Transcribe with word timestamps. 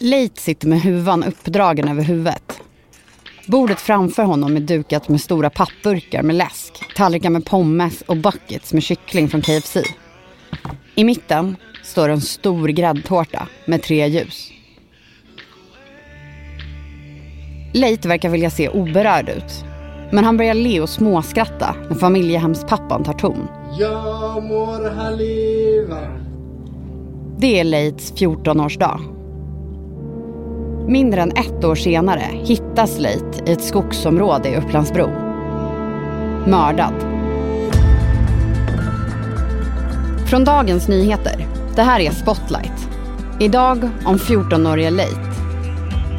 Late 0.00 0.40
sitter 0.40 0.68
med 0.68 0.80
huvan 0.80 1.24
uppdragen 1.24 1.88
över 1.88 2.02
huvudet. 2.02 2.60
Bordet 3.46 3.80
framför 3.80 4.22
honom 4.22 4.56
är 4.56 4.60
dukat 4.60 5.08
med 5.08 5.20
stora 5.20 5.50
pappburkar 5.50 6.22
med 6.22 6.36
läsk, 6.36 6.94
tallrikar 6.96 7.30
med 7.30 7.44
pommes 7.44 8.02
och 8.02 8.16
buckets 8.16 8.72
med 8.72 8.82
kyckling 8.82 9.28
från 9.28 9.42
KFC. 9.42 9.76
I 10.94 11.04
mitten 11.04 11.56
står 11.84 12.08
en 12.08 12.20
stor 12.20 12.68
gräddtårta 12.68 13.48
med 13.64 13.82
tre 13.82 14.06
ljus. 14.06 14.50
Late 17.74 18.08
verkar 18.08 18.28
vilja 18.28 18.50
se 18.50 18.68
oberörd 18.68 19.28
ut. 19.28 19.64
Men 20.12 20.24
han 20.24 20.36
börjar 20.36 20.54
le 20.54 20.80
och 20.80 20.88
småskratta 20.88 21.74
när 21.88 21.96
familjehemspappan 21.96 23.04
tar 23.04 23.12
ton. 23.12 23.48
Det 27.38 27.60
är 27.60 27.64
Leits 27.64 28.12
14-årsdag. 28.12 29.17
Mindre 30.88 31.22
än 31.22 31.30
ett 31.30 31.64
år 31.64 31.74
senare 31.74 32.24
hittas 32.32 32.98
Leit 32.98 33.42
i 33.46 33.52
ett 33.52 33.64
skogsområde 33.64 34.48
i 34.48 34.56
Upplandsbro. 34.56 35.10
Mördad. 36.46 36.94
Från 40.30 40.44
Dagens 40.44 40.88
Nyheter. 40.88 41.46
Det 41.76 41.82
här 41.82 42.00
är 42.00 42.10
Spotlight. 42.10 42.88
Idag 43.40 43.90
om 44.04 44.16
14-årige 44.16 44.90
Leit. 44.90 45.28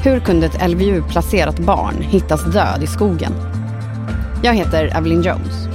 Hur 0.03 0.19
kunde 0.19 0.45
ett 0.45 0.69
LVU-placerat 0.69 1.59
barn 1.59 1.95
hittas 2.01 2.53
död 2.53 2.83
i 2.83 2.87
skogen? 2.87 3.31
Jag 4.43 4.53
heter 4.53 4.97
Evelyn 4.97 5.21
Jones. 5.21 5.68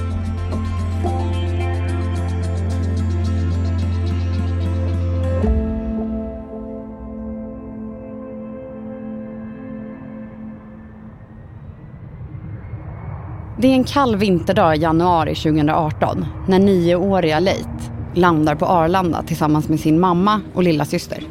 Det 13.64 13.68
är 13.68 13.74
en 13.74 13.84
kall 13.84 14.16
vinterdag 14.16 14.76
i 14.76 14.80
januari 14.80 15.34
2018 15.34 16.24
när 16.48 16.58
nioåriga 16.58 17.40
Leit 17.40 17.90
landar 18.14 18.54
på 18.54 18.66
Arlanda 18.66 19.22
tillsammans 19.22 19.68
med 19.68 19.80
sin 19.80 20.00
mamma 20.00 20.40
och 20.54 20.62
lilla 20.62 20.84
syster. 20.84 21.22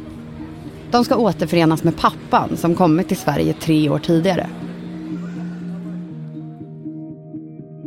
De 0.90 1.04
ska 1.04 1.16
återförenas 1.16 1.84
med 1.84 1.96
pappan 1.96 2.56
som 2.56 2.74
kommit 2.74 3.08
till 3.08 3.16
Sverige 3.16 3.54
tre 3.60 3.88
år 3.88 3.98
tidigare. 3.98 4.46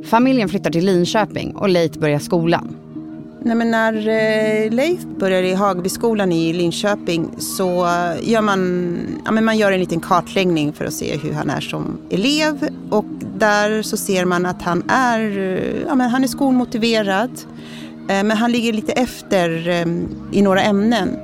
Familjen 0.05 0.49
flyttar 0.49 0.71
till 0.71 0.85
Linköping 0.85 1.55
och 1.55 1.69
Leit 1.69 1.97
börjar 1.97 2.19
skolan. 2.19 2.75
Nej, 3.41 3.55
men 3.55 3.71
när 3.71 3.93
eh, 3.93 4.71
Leif 4.71 5.05
börjar 5.19 5.43
i 5.43 5.53
Hagbyskolan 5.53 6.31
i 6.31 6.53
Linköping 6.53 7.29
så 7.37 7.87
gör 8.21 8.41
man, 8.41 8.99
ja, 9.25 9.31
men 9.31 9.45
man 9.45 9.57
gör 9.57 9.71
en 9.71 9.79
liten 9.79 9.99
kartläggning 9.99 10.73
för 10.73 10.85
att 10.85 10.93
se 10.93 11.17
hur 11.17 11.33
han 11.33 11.49
är 11.49 11.61
som 11.61 11.97
elev. 12.09 12.69
Och 12.89 13.05
där 13.39 13.81
så 13.81 13.97
ser 13.97 14.25
man 14.25 14.45
att 14.45 14.61
han 14.61 14.89
är, 14.89 15.21
ja, 15.87 15.95
men 15.95 16.09
han 16.09 16.23
är 16.23 16.27
skolmotiverad. 16.27 17.31
Eh, 18.09 18.23
men 18.23 18.31
han 18.31 18.51
ligger 18.51 18.73
lite 18.73 18.91
efter 18.91 19.69
eh, 19.69 19.87
i 20.31 20.41
några 20.41 20.61
ämnen. 20.61 21.17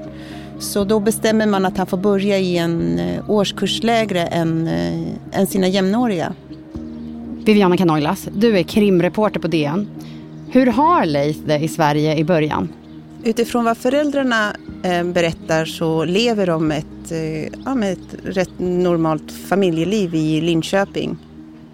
Så 0.59 0.83
då 0.83 0.99
bestämmer 0.99 1.45
man 1.45 1.65
att 1.65 1.77
han 1.77 1.87
får 1.87 1.97
börja 1.97 2.37
i 2.37 2.57
en 2.57 2.99
årskurs 3.27 3.83
lägre 3.83 4.21
än, 4.25 4.69
än 5.31 5.47
sina 5.47 5.67
jämnåriga. 5.67 6.33
Viviana 7.45 7.77
Canoilas, 7.77 8.27
du 8.35 8.57
är 8.57 8.63
krimreporter 8.63 9.39
på 9.39 9.47
DN. 9.47 9.87
Hur 10.49 10.67
har 10.67 11.05
Leif 11.05 11.37
det 11.45 11.59
i 11.59 11.67
Sverige 11.67 12.15
i 12.15 12.23
början? 12.23 12.69
Utifrån 13.23 13.65
vad 13.65 13.77
föräldrarna 13.77 14.55
eh, 14.83 15.03
berättar 15.03 15.65
så 15.65 16.05
lever 16.05 16.47
de 16.47 16.71
ett, 16.71 17.11
eh, 17.11 17.43
ja, 17.65 17.85
ett 17.85 18.15
rätt 18.23 18.59
normalt 18.59 19.31
familjeliv 19.31 20.15
i 20.15 20.41
Linköping. 20.41 21.17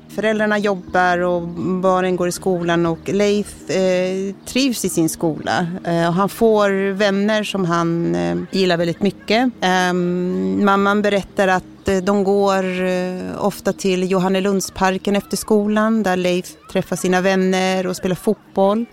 Föräldrarna 0.09 0.57
jobbar 0.57 1.17
och 1.17 1.41
barnen 1.81 2.15
går 2.15 2.27
i 2.27 2.31
skolan 2.31 2.85
och 2.85 3.09
Leif 3.09 3.69
eh, 3.69 4.35
trivs 4.45 4.85
i 4.85 4.89
sin 4.89 5.09
skola. 5.09 5.67
Eh, 5.85 6.11
han 6.11 6.29
får 6.29 6.91
vänner 6.91 7.43
som 7.43 7.65
han 7.65 8.15
eh, 8.15 8.37
gillar 8.51 8.77
väldigt 8.77 9.01
mycket. 9.01 9.51
Ehm, 9.61 10.65
mamman 10.65 11.01
berättar 11.01 11.47
att 11.47 11.87
eh, 11.87 11.97
de 11.97 12.23
går 12.23 12.81
eh, 12.81 13.45
ofta 13.45 13.73
till 13.73 14.11
Johannelundsparken 14.11 15.15
efter 15.15 15.37
skolan 15.37 16.03
där 16.03 16.17
Leif 16.17 16.55
träffar 16.71 16.95
sina 16.95 17.21
vänner 17.21 17.87
och 17.87 17.95
spelar 17.95 18.15
fotboll. 18.15 18.85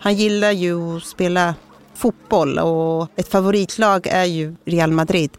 Han 0.00 0.14
gillar 0.14 0.52
ju 0.52 0.96
att 0.96 1.04
spela 1.04 1.54
fotboll 1.94 2.58
och 2.58 3.08
ett 3.16 3.28
favoritlag 3.28 4.06
är 4.06 4.24
ju 4.24 4.56
Real 4.64 4.92
Madrid. 4.92 5.30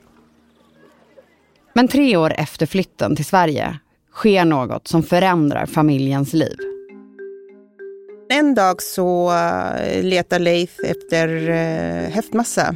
Men 1.73 1.87
tre 1.87 2.17
år 2.17 2.33
efter 2.37 2.65
flytten 2.65 3.15
till 3.15 3.25
Sverige 3.25 3.79
sker 4.13 4.45
något 4.45 4.87
som 4.87 5.03
förändrar 5.03 5.65
familjens 5.65 6.33
liv. 6.33 6.57
En 8.31 8.55
dag 8.55 8.81
så 8.81 9.31
eh, 9.31 10.03
letar 10.03 10.39
Leif 10.39 10.79
efter 10.83 11.49
eh, 11.49 12.09
häftmassa 12.09 12.75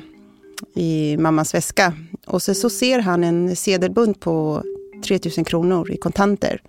i 0.75 1.17
mammas 1.17 1.53
väska. 1.53 1.93
Och 2.25 2.41
så, 2.41 2.53
så 2.53 2.69
ser 2.69 2.99
han 2.99 3.23
en 3.23 3.55
sedelbunt 3.55 4.19
på 4.19 4.63
3000 5.05 5.45
kronor 5.45 5.91
i 5.91 5.97
kontanter. 5.97 6.61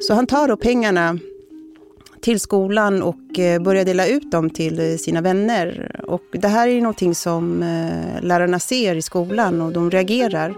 Så 0.00 0.14
han 0.14 0.26
tar 0.26 0.48
då 0.48 0.56
pengarna 0.56 1.18
till 2.22 2.40
skolan 2.40 3.02
och 3.02 3.38
eh, 3.38 3.62
börjar 3.62 3.84
dela 3.84 4.06
ut 4.06 4.30
dem 4.30 4.50
till 4.50 4.98
sina 4.98 5.20
vänner. 5.20 5.96
Och 6.04 6.24
det 6.32 6.48
här 6.48 6.68
är 6.68 6.80
någonting 6.80 7.14
som 7.14 7.58
lärarna 8.22 8.58
ser 8.58 8.94
i 8.94 9.02
skolan 9.02 9.60
och 9.60 9.72
de 9.72 9.90
reagerar. 9.90 10.54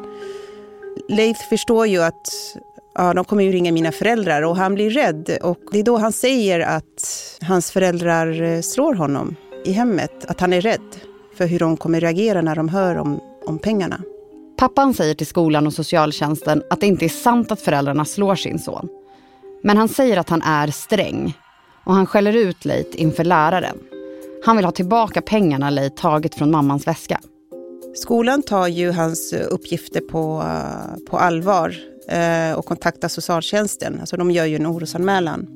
Leif 1.08 1.36
förstår 1.48 1.86
ju 1.86 2.02
att 2.02 2.56
ja, 2.94 3.14
de 3.14 3.24
kommer 3.24 3.42
ju 3.42 3.52
ringa 3.52 3.72
mina 3.72 3.92
föräldrar 3.92 4.42
och 4.42 4.56
han 4.56 4.74
blir 4.74 4.90
rädd. 4.90 5.38
Och 5.42 5.58
det 5.72 5.78
är 5.78 5.82
då 5.82 5.96
han 5.96 6.12
säger 6.12 6.60
att 6.60 7.38
hans 7.40 7.70
föräldrar 7.70 8.42
eh, 8.42 8.60
slår 8.60 8.94
honom 8.94 9.36
i 9.64 9.72
hemmet. 9.72 10.24
Att 10.28 10.40
han 10.40 10.52
är 10.52 10.60
rädd 10.60 10.96
för 11.36 11.46
hur 11.46 11.58
de 11.58 11.76
kommer 11.76 12.00
reagera 12.00 12.42
när 12.42 12.56
de 12.56 12.68
hör 12.68 12.96
om, 12.96 13.20
om 13.46 13.58
pengarna. 13.58 14.00
Pappan 14.58 14.94
säger 14.94 15.14
till 15.14 15.26
skolan 15.26 15.66
och 15.66 15.72
socialtjänsten 15.72 16.62
att 16.70 16.80
det 16.80 16.86
inte 16.86 17.04
är 17.04 17.08
sant 17.08 17.52
att 17.52 17.60
föräldrarna 17.60 18.04
slår 18.04 18.34
sin 18.34 18.58
son. 18.58 18.88
Men 19.62 19.76
han 19.76 19.88
säger 19.88 20.16
att 20.16 20.28
han 20.28 20.42
är 20.42 20.68
sträng 20.68 21.38
och 21.84 21.94
han 21.94 22.06
skäller 22.06 22.32
ut 22.36 22.64
Leit 22.64 22.94
inför 22.94 23.24
läraren. 23.24 23.78
Han 24.44 24.56
vill 24.56 24.64
ha 24.64 24.72
tillbaka 24.72 25.22
pengarna 25.22 25.70
Leit 25.70 25.96
tagit 25.96 26.34
från 26.34 26.50
mammans 26.50 26.86
väska. 26.86 27.20
Skolan 27.94 28.42
tar 28.42 28.68
ju 28.68 28.90
hans 28.90 29.32
uppgifter 29.32 30.00
på, 30.00 30.42
på 31.10 31.18
allvar 31.18 31.74
Eh, 32.08 32.52
och 32.52 32.64
kontakta 32.64 33.08
socialtjänsten. 33.08 34.00
Alltså 34.00 34.16
de 34.16 34.30
gör 34.30 34.44
ju 34.44 34.56
en 34.56 34.66
orosanmälan. 34.66 35.46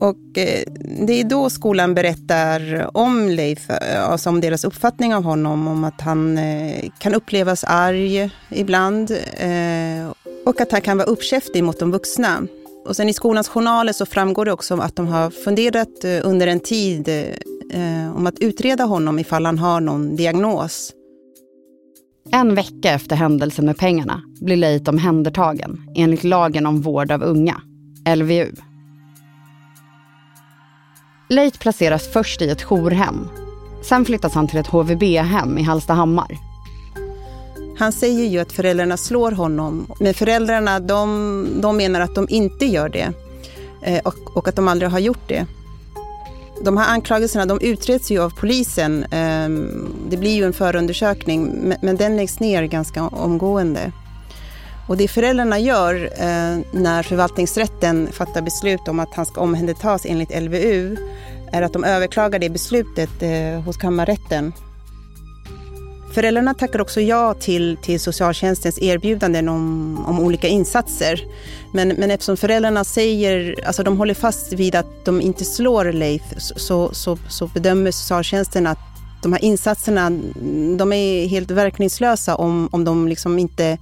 Och 0.00 0.38
eh, 0.38 0.62
det 1.06 1.12
är 1.12 1.24
då 1.24 1.50
skolan 1.50 1.94
berättar 1.94 2.90
om 2.96 3.28
Leif, 3.28 3.70
eh, 3.70 4.10
alltså 4.10 4.28
om 4.28 4.40
deras 4.40 4.64
uppfattning 4.64 5.14
av 5.14 5.22
honom, 5.22 5.68
om 5.68 5.84
att 5.84 6.00
han 6.00 6.38
eh, 6.38 6.90
kan 6.98 7.14
upplevas 7.14 7.64
arg 7.64 8.30
ibland 8.48 9.10
eh, 9.32 10.10
och 10.46 10.60
att 10.60 10.72
han 10.72 10.80
kan 10.80 10.98
vara 10.98 11.08
uppkäftig 11.08 11.64
mot 11.64 11.78
de 11.78 11.90
vuxna. 11.90 12.46
Och 12.86 12.96
sen 12.96 13.08
i 13.08 13.12
skolans 13.12 13.48
journaler 13.48 13.92
så 13.92 14.06
framgår 14.06 14.44
det 14.44 14.52
också 14.52 14.74
att 14.74 14.96
de 14.96 15.06
har 15.06 15.30
funderat 15.30 16.04
under 16.22 16.46
en 16.46 16.60
tid 16.60 17.08
om 18.14 18.26
att 18.26 18.38
utreda 18.38 18.84
honom 18.84 19.18
ifall 19.18 19.46
han 19.46 19.58
har 19.58 19.80
någon 19.80 20.16
diagnos. 20.16 20.92
En 22.32 22.54
vecka 22.54 22.92
efter 22.92 23.16
händelsen 23.16 23.66
med 23.66 23.78
pengarna 23.78 24.22
blir 24.40 24.56
Leith 24.56 24.90
omhändertagen 24.90 25.82
enligt 25.94 26.24
lagen 26.24 26.66
om 26.66 26.80
vård 26.80 27.12
av 27.12 27.22
unga, 27.22 27.60
LVU. 28.16 28.52
Leith 31.28 31.58
placeras 31.58 32.08
först 32.08 32.42
i 32.42 32.50
ett 32.50 32.62
jourhem. 32.62 33.28
Sen 33.82 34.04
flyttas 34.04 34.34
han 34.34 34.48
till 34.48 34.58
ett 34.58 34.66
HVB-hem 34.66 35.58
i 35.58 35.62
Hallstahammar. 35.62 36.38
Han 37.78 37.92
säger 37.92 38.24
ju 38.28 38.38
att 38.38 38.52
föräldrarna 38.52 38.96
slår 38.96 39.32
honom, 39.32 39.86
men 40.00 40.14
föräldrarna 40.14 40.80
de, 40.80 41.46
de 41.62 41.76
menar 41.76 42.00
att 42.00 42.14
de 42.14 42.26
inte 42.30 42.66
gör 42.66 42.88
det 42.88 43.12
eh, 43.82 44.00
och, 44.04 44.36
och 44.36 44.48
att 44.48 44.56
de 44.56 44.68
aldrig 44.68 44.90
har 44.90 44.98
gjort 44.98 45.28
det. 45.28 45.46
De 46.64 46.76
här 46.76 46.94
anklagelserna 46.94 47.46
de 47.46 47.60
utreds 47.60 48.10
ju 48.10 48.22
av 48.22 48.30
polisen. 48.30 49.06
Ehm, 49.10 49.88
det 50.10 50.16
blir 50.16 50.36
ju 50.36 50.44
en 50.44 50.52
förundersökning, 50.52 51.72
men 51.82 51.96
den 51.96 52.16
läggs 52.16 52.40
ner 52.40 52.62
ganska 52.62 53.02
omgående. 53.02 53.92
Och 54.88 54.96
det 54.96 55.08
föräldrarna 55.08 55.58
gör 55.58 56.04
eh, 56.04 56.58
när 56.72 57.02
förvaltningsrätten 57.02 58.08
fattar 58.12 58.42
beslut 58.42 58.88
om 58.88 59.00
att 59.00 59.14
han 59.14 59.26
ska 59.26 59.40
omhändertas 59.40 60.06
enligt 60.06 60.42
LVU 60.42 60.96
är 61.52 61.62
att 61.62 61.72
de 61.72 61.84
överklagar 61.84 62.38
det 62.38 62.50
beslutet 62.50 63.22
eh, 63.22 63.60
hos 63.64 63.76
kammarrätten. 63.76 64.52
Föräldrarna 66.16 66.54
tackar 66.54 66.80
också 66.80 67.00
ja 67.00 67.34
till, 67.34 67.76
till 67.82 68.00
socialtjänstens 68.00 68.82
erbjudanden 68.82 69.48
om, 69.48 70.04
om 70.06 70.20
olika 70.20 70.48
insatser. 70.48 71.24
Men, 71.72 71.88
men 71.88 72.10
eftersom 72.10 72.36
föräldrarna 72.36 72.84
säger, 72.84 73.64
alltså 73.66 73.82
de 73.82 73.98
håller 73.98 74.14
fast 74.14 74.52
vid 74.52 74.74
att 74.74 75.04
de 75.04 75.20
inte 75.20 75.44
slår 75.44 75.92
Leif 75.92 76.22
så, 76.36 76.94
så, 76.94 77.18
så 77.28 77.46
bedömer 77.46 77.90
socialtjänsten 77.90 78.66
att 78.66 78.78
de 79.22 79.32
här 79.32 79.44
insatserna, 79.44 80.10
de 80.78 80.92
är 80.92 81.26
helt 81.26 81.50
verkningslösa 81.50 82.36
om, 82.36 82.68
om 82.72 82.84
de 82.84 83.08
liksom 83.08 83.38
inte 83.38 83.78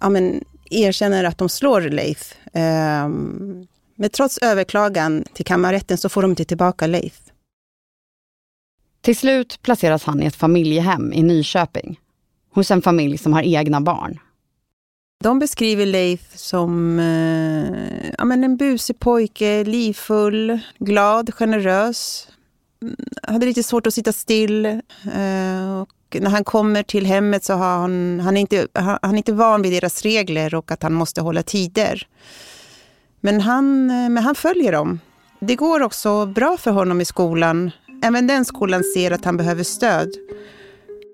ja, 0.00 0.08
men, 0.08 0.44
erkänner 0.70 1.24
att 1.24 1.38
de 1.38 1.48
slår 1.48 1.80
Leif. 1.80 2.34
Um, 2.44 3.66
men 3.96 4.10
trots 4.10 4.38
överklagan 4.38 5.24
till 5.34 5.44
kammarrätten 5.44 5.98
så 5.98 6.08
får 6.08 6.22
de 6.22 6.30
inte 6.30 6.44
tillbaka 6.44 6.86
Leif. 6.86 7.25
Till 9.06 9.16
slut 9.16 9.62
placeras 9.62 10.04
han 10.04 10.22
i 10.22 10.26
ett 10.26 10.36
familjehem 10.36 11.12
i 11.12 11.22
Nyköping. 11.22 12.00
Hos 12.54 12.70
en 12.70 12.82
familj 12.82 13.18
som 13.18 13.32
har 13.32 13.42
egna 13.42 13.80
barn. 13.80 14.18
De 15.24 15.38
beskriver 15.38 15.86
Leif 15.86 16.36
som 16.36 16.98
eh, 16.98 18.10
ja, 18.18 18.24
men 18.24 18.44
en 18.44 18.56
busig 18.56 18.98
pojke, 18.98 19.64
livfull, 19.64 20.58
glad, 20.78 21.34
generös. 21.34 22.28
Mm, 22.82 22.96
hade 23.22 23.46
lite 23.46 23.62
svårt 23.62 23.86
att 23.86 23.94
sitta 23.94 24.12
still. 24.12 24.66
Eh, 24.66 25.80
och 25.80 26.16
när 26.20 26.30
han 26.30 26.44
kommer 26.44 26.82
till 26.82 27.06
hemmet 27.06 27.44
så 27.44 27.54
har 27.54 27.78
han, 27.78 28.20
han, 28.20 28.36
är 28.36 28.40
inte, 28.40 28.68
han, 28.74 28.98
han 29.02 29.12
är 29.12 29.16
inte 29.16 29.32
van 29.32 29.62
vid 29.62 29.72
deras 29.72 30.02
regler 30.02 30.54
och 30.54 30.70
att 30.70 30.82
han 30.82 30.92
måste 30.92 31.20
hålla 31.20 31.42
tider. 31.42 32.08
Men 33.20 33.40
han, 33.40 33.90
eh, 33.90 34.08
men 34.08 34.18
han 34.18 34.34
följer 34.34 34.72
dem. 34.72 35.00
Det 35.40 35.54
går 35.54 35.82
också 35.82 36.26
bra 36.26 36.56
för 36.56 36.70
honom 36.70 37.00
i 37.00 37.04
skolan. 37.04 37.70
Även 38.02 38.26
den 38.26 38.44
skolan 38.44 38.82
ser 38.84 39.10
att 39.10 39.24
han 39.24 39.36
behöver 39.36 39.62
stöd. 39.62 40.08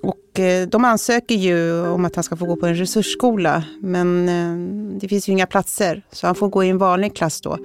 Och 0.03 0.41
eh, 0.41 0.69
de 0.69 0.85
ansöker 0.85 1.35
ju 1.35 1.87
om 1.87 2.05
att 2.05 2.15
han 2.15 2.25
ska 2.25 2.37
få 2.37 2.47
gå 2.47 2.57
på 2.57 2.67
en 2.67 2.77
resursskola, 2.77 3.65
men 3.81 4.29
eh, 4.29 4.99
det 5.01 5.09
finns 5.09 5.29
ju 5.29 5.33
inga 5.33 5.47
platser. 5.47 6.03
Så 6.13 6.27
han 6.27 6.35
får 6.35 6.49
gå 6.49 6.65
i 6.65 6.69
en 6.69 6.79
vanlig 6.79 7.17
klass 7.17 7.41
då, 7.41 7.59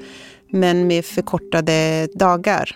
men 0.51 0.87
med 0.87 1.05
förkortade 1.05 2.07
dagar. 2.13 2.75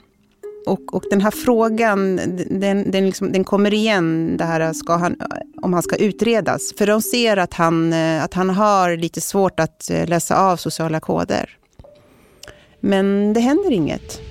Och, 0.65 0.93
och 0.95 1.03
den 1.09 1.21
här 1.21 1.31
frågan, 1.31 2.15
den, 2.49 2.91
den, 2.91 3.05
liksom, 3.05 3.31
den 3.31 3.43
kommer 3.43 3.73
igen, 3.73 4.37
det 4.37 4.45
här 4.45 4.73
ska 4.73 4.95
han, 4.95 5.15
om 5.61 5.73
han 5.73 5.83
ska 5.83 5.95
utredas. 5.95 6.73
För 6.77 6.87
de 6.87 7.01
ser 7.01 7.37
att 7.37 7.53
han, 7.53 7.93
eh, 7.93 8.23
att 8.23 8.33
han 8.33 8.49
har 8.49 8.97
lite 8.97 9.21
svårt 9.21 9.59
att 9.59 9.91
läsa 10.07 10.37
av 10.37 10.57
sociala 10.57 10.99
koder. 10.99 11.57
Men 12.79 13.33
det 13.33 13.39
händer 13.39 13.71
inget. 13.71 14.30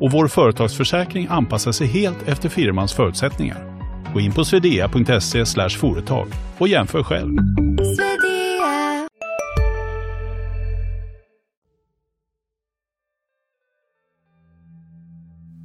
och 0.00 0.12
vår 0.12 0.28
företagsförsäkring 0.28 1.26
anpassar 1.30 1.72
sig 1.72 1.86
helt 1.86 2.28
efter 2.28 2.48
firmans 2.48 2.92
förutsättningar. 2.92 3.78
Gå 4.12 4.20
in 4.20 4.32
på 4.32 4.44
swedea.se 4.44 5.68
företag 5.68 6.28
och 6.58 6.68
jämför 6.68 7.02
själv. 7.02 7.38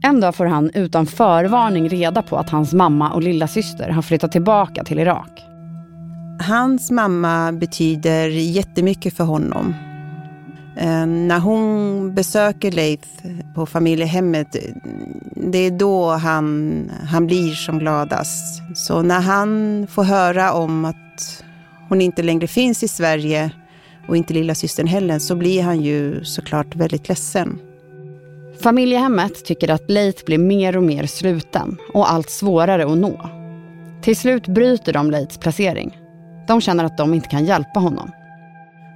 En 0.06 0.20
dag 0.20 0.36
får 0.36 0.46
han 0.46 0.72
utan 0.74 1.06
förvarning 1.06 1.90
reda 1.90 2.22
på 2.22 2.38
att 2.38 2.50
hans 2.50 2.74
mamma 2.74 3.14
och 3.14 3.24
lilla 3.24 3.48
syster 3.48 3.90
har 3.90 4.02
flyttat 4.02 4.32
tillbaka 4.32 4.84
till 4.84 5.00
Irak. 5.00 5.44
Hans 6.48 6.92
mamma 6.92 7.52
betyder 7.52 8.28
jättemycket 8.30 9.14
för 9.14 9.24
honom. 9.24 9.74
Eh, 10.78 11.06
när 11.06 11.40
hon 11.40 12.16
besöker 12.16 12.72
Leif 12.72 13.00
på 13.56 13.66
familjehemmet, 13.66 14.56
det 15.36 15.58
är 15.58 15.72
då 15.72 16.10
han, 16.10 16.92
han 17.10 17.28
blir 17.28 17.54
som 17.54 17.80
gladast. 17.80 18.62
Så 18.76 19.02
när 19.02 19.22
han 19.22 19.88
får 19.90 20.04
höra 20.04 20.54
om 20.54 20.86
att 20.86 21.44
hon 21.90 22.02
inte 22.02 22.24
längre 22.24 22.48
finns 22.48 22.84
i 22.84 22.88
Sverige 22.88 23.52
och 24.08 24.18
inte 24.18 24.34
lilla 24.34 24.56
systern 24.56 24.88
heller, 24.88 25.20
så 25.20 25.36
blir 25.36 25.64
han 25.64 25.82
ju 25.82 26.24
såklart 26.24 26.76
väldigt 26.76 27.10
ledsen. 27.10 27.60
Familjehemmet 28.62 29.46
tycker 29.46 29.70
att 29.70 29.90
Leif 29.90 30.26
blir 30.26 30.38
mer 30.38 30.78
och 30.78 30.84
mer 30.84 31.06
sluten 31.06 31.78
och 31.94 32.12
allt 32.12 32.30
svårare 32.30 32.92
att 32.92 32.98
nå. 32.98 33.30
Till 34.02 34.18
slut 34.18 34.48
bryter 34.48 34.94
de 34.94 35.12
Leifs 35.12 35.38
placering. 35.38 35.98
De 36.48 36.62
känner 36.62 36.84
att 36.84 36.98
de 36.98 37.14
inte 37.14 37.30
kan 37.30 37.46
hjälpa 37.46 37.80
honom. 37.80 38.12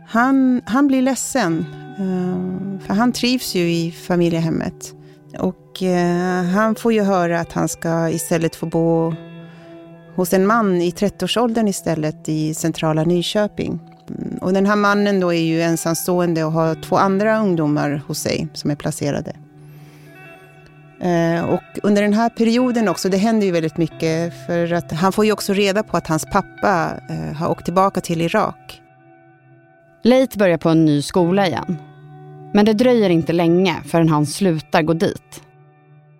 Han, 0.09 0.61
han 0.65 0.87
blir 0.87 1.01
ledsen, 1.01 1.65
eh, 1.99 2.85
för 2.85 2.93
han 2.93 3.11
trivs 3.11 3.55
ju 3.55 3.71
i 3.71 3.91
familjehemmet. 3.91 4.93
Och 5.39 5.83
eh, 5.83 6.43
han 6.43 6.75
får 6.75 6.93
ju 6.93 7.01
höra 7.01 7.39
att 7.39 7.53
han 7.53 7.69
ska 7.69 8.09
istället 8.09 8.55
få 8.55 8.65
bo 8.65 9.13
hos 10.15 10.33
en 10.33 10.47
man 10.47 10.81
i 10.81 10.89
30-årsåldern 10.89 11.67
istället 11.67 12.29
i 12.29 12.53
centrala 12.53 13.03
Nyköping. 13.03 13.79
Mm, 14.09 14.37
och 14.41 14.53
den 14.53 14.65
här 14.65 14.75
mannen 14.75 15.19
då 15.19 15.33
är 15.33 15.41
ju 15.41 15.61
ensamstående 15.61 16.43
och 16.43 16.51
har 16.51 16.75
två 16.75 16.95
andra 16.95 17.39
ungdomar 17.39 18.01
hos 18.07 18.19
sig 18.19 18.47
som 18.53 18.71
är 18.71 18.75
placerade. 18.75 19.35
Eh, 21.01 21.45
och 21.45 21.79
under 21.83 22.01
den 22.01 22.13
här 22.13 22.29
perioden 22.29 22.87
också, 22.87 23.09
det 23.09 23.17
händer 23.17 23.45
ju 23.45 23.51
väldigt 23.51 23.77
mycket 23.77 24.33
för 24.47 24.73
att 24.73 24.91
han 24.91 25.11
får 25.11 25.25
ju 25.25 25.31
också 25.31 25.53
reda 25.53 25.83
på 25.83 25.97
att 25.97 26.07
hans 26.07 26.25
pappa 26.25 26.91
har 27.35 27.49
åkt 27.49 27.65
tillbaka 27.65 28.01
till 28.01 28.21
Irak. 28.21 28.81
Leit 30.07 30.35
börjar 30.35 30.57
på 30.57 30.69
en 30.69 30.85
ny 30.85 31.01
skola 31.01 31.47
igen. 31.47 31.77
Men 32.53 32.65
det 32.65 32.73
dröjer 32.73 33.09
inte 33.09 33.33
länge 33.33 33.75
förrän 33.85 34.09
han 34.09 34.25
slutar 34.25 34.81
gå 34.81 34.93
dit. 34.93 35.43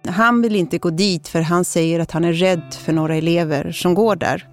Han 0.08 0.42
vill 0.42 0.56
inte 0.56 0.78
gå 0.78 0.90
dit 0.90 1.28
för 1.28 1.42
han 1.42 1.66
säger 1.66 2.00
att 2.00 2.12
han 2.12 2.24
är 2.24 2.34
rädd 2.34 2.74
för 2.74 2.94
några 2.94 3.16
elever 3.16 3.72
som 3.72 3.94
går 3.94 4.16
där. 4.16 4.48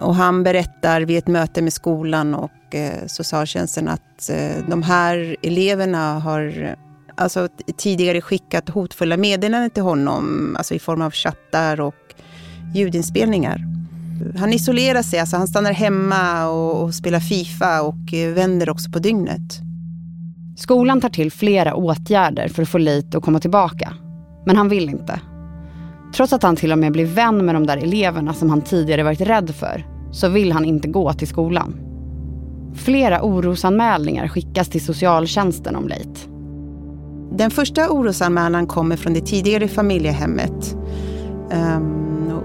Och 0.00 0.14
han 0.14 0.42
berättar 0.42 1.00
vid 1.00 1.18
ett 1.18 1.26
möte 1.26 1.62
med 1.62 1.72
skolan 1.72 2.34
och 2.34 2.74
eh, 2.74 3.06
socialtjänsten 3.06 3.88
att 3.88 4.30
eh, 4.30 4.68
de 4.68 4.82
här 4.82 5.36
eleverna 5.42 6.18
har 6.18 6.74
alltså, 7.14 7.48
tidigare 7.76 8.20
skickat 8.20 8.68
hotfulla 8.68 9.16
meddelanden 9.16 9.70
till 9.70 9.82
honom, 9.82 10.54
alltså 10.58 10.74
i 10.74 10.78
form 10.78 11.02
av 11.02 11.10
chattar 11.10 11.80
och 11.80 12.14
ljudinspelningar. 12.74 13.83
Han 14.38 14.52
isolerar 14.52 15.02
sig, 15.02 15.20
alltså 15.20 15.36
han 15.36 15.48
stannar 15.48 15.72
hemma 15.72 16.48
och, 16.48 16.82
och 16.82 16.94
spelar 16.94 17.20
Fifa 17.20 17.82
och 17.82 18.14
eh, 18.14 18.34
vänder 18.34 18.70
också 18.70 18.90
på 18.90 18.98
dygnet. 18.98 19.60
Skolan 20.56 21.00
tar 21.00 21.08
till 21.08 21.32
flera 21.32 21.74
åtgärder 21.74 22.48
för 22.48 22.62
att 22.62 22.68
få 22.68 22.78
Leit 22.78 23.14
att 23.14 23.22
komma 23.22 23.40
tillbaka. 23.40 23.92
Men 24.46 24.56
han 24.56 24.68
vill 24.68 24.88
inte. 24.88 25.20
Trots 26.16 26.32
att 26.32 26.42
han 26.42 26.56
till 26.56 26.72
och 26.72 26.78
med 26.78 26.92
blir 26.92 27.06
vän 27.06 27.46
med 27.46 27.54
de 27.54 27.66
där 27.66 27.76
eleverna 27.76 28.34
som 28.34 28.50
han 28.50 28.62
tidigare 28.62 29.02
varit 29.02 29.20
rädd 29.20 29.54
för, 29.54 29.86
så 30.12 30.28
vill 30.28 30.52
han 30.52 30.64
inte 30.64 30.88
gå 30.88 31.12
till 31.12 31.28
skolan. 31.28 31.74
Flera 32.74 33.22
orosanmälningar 33.22 34.28
skickas 34.28 34.68
till 34.68 34.84
socialtjänsten 34.84 35.76
om 35.76 35.88
Leit. 35.88 36.28
Den 37.32 37.50
första 37.50 37.90
orosanmälan 37.90 38.66
kommer 38.66 38.96
från 38.96 39.14
det 39.14 39.20
tidigare 39.20 39.68
familjehemmet. 39.68 40.76
Um, 41.76 42.03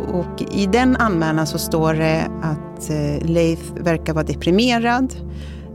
och 0.10 0.42
i 0.52 0.66
den 0.66 0.96
anmälan 0.96 1.48
så 1.48 1.58
står 1.58 1.94
det 1.94 2.28
att 2.42 2.90
eh, 2.90 3.30
Leif 3.30 3.60
verkar 3.76 4.14
vara 4.14 4.24
deprimerad. 4.24 5.16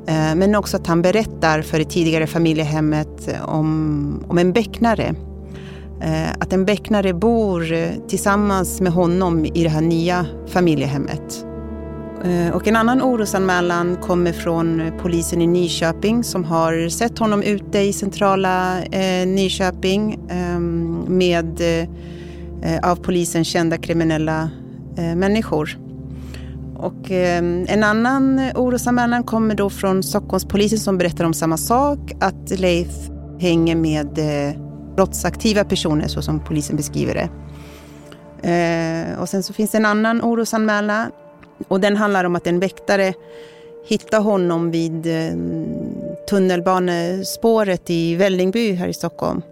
Eh, 0.06 0.34
men 0.34 0.54
också 0.54 0.76
att 0.76 0.86
han 0.86 1.02
berättar 1.02 1.62
för 1.62 1.78
det 1.78 1.84
tidigare 1.84 2.26
familjehemmet 2.26 3.28
eh, 3.28 3.48
om, 3.48 4.24
om 4.28 4.38
en 4.38 4.52
becknare. 4.52 5.14
Att 6.38 6.52
en 6.52 6.64
becknare 6.64 7.14
bor 7.14 7.66
tillsammans 8.08 8.80
med 8.80 8.92
honom 8.92 9.44
i 9.44 9.62
det 9.62 9.68
här 9.68 9.80
nya 9.80 10.26
familjehemmet. 10.46 11.46
Och 12.54 12.68
en 12.68 12.76
annan 12.76 13.02
orosanmälan 13.02 13.96
kommer 13.96 14.32
från 14.32 14.92
polisen 15.02 15.42
i 15.42 15.46
Nyköping 15.46 16.24
som 16.24 16.44
har 16.44 16.88
sett 16.88 17.18
honom 17.18 17.42
ute 17.42 17.78
i 17.78 17.92
centrala 17.92 18.78
Nyköping 19.26 20.18
ehm, 20.30 21.04
med 21.08 21.60
Eh, 21.60 22.13
Eh, 22.64 22.90
av 22.90 22.96
polisen 22.96 23.44
kända 23.44 23.78
kriminella 23.78 24.50
eh, 24.96 25.14
människor. 25.16 25.78
Och 26.76 27.10
ehm, 27.10 27.66
en 27.68 27.84
annan 27.84 28.40
orosanmälan 28.54 29.24
kommer 29.24 29.54
då 29.54 29.70
från 29.70 30.02
Stockholmspolisen 30.02 30.78
som 30.78 30.98
berättar 30.98 31.24
om 31.24 31.34
samma 31.34 31.56
sak, 31.56 31.98
att 32.20 32.50
Leif 32.50 32.88
hänger 33.38 33.76
med 33.76 34.18
eh, 34.18 34.56
brottsaktiva 34.96 35.64
personer 35.64 36.08
så 36.08 36.22
som 36.22 36.40
polisen 36.40 36.76
beskriver 36.76 37.14
det. 37.14 37.28
Och 39.18 39.28
sen 39.28 39.42
så 39.42 39.52
finns 39.52 39.70
det 39.70 39.78
en 39.78 39.84
annan 39.84 40.22
orosanmälan 40.22 41.10
och 41.68 41.80
den 41.80 41.96
handlar 41.96 42.24
om 42.24 42.36
att 42.36 42.46
en 42.46 42.60
väktare 42.60 43.14
hittar 43.86 44.20
honom 44.20 44.70
vid 44.70 45.06
ehm, 45.06 45.66
tunnelbanespåret 46.30 47.90
i 47.90 48.14
Vällingby 48.14 48.72
här 48.72 48.88
i 48.88 48.94
Stockholm. 48.94 49.42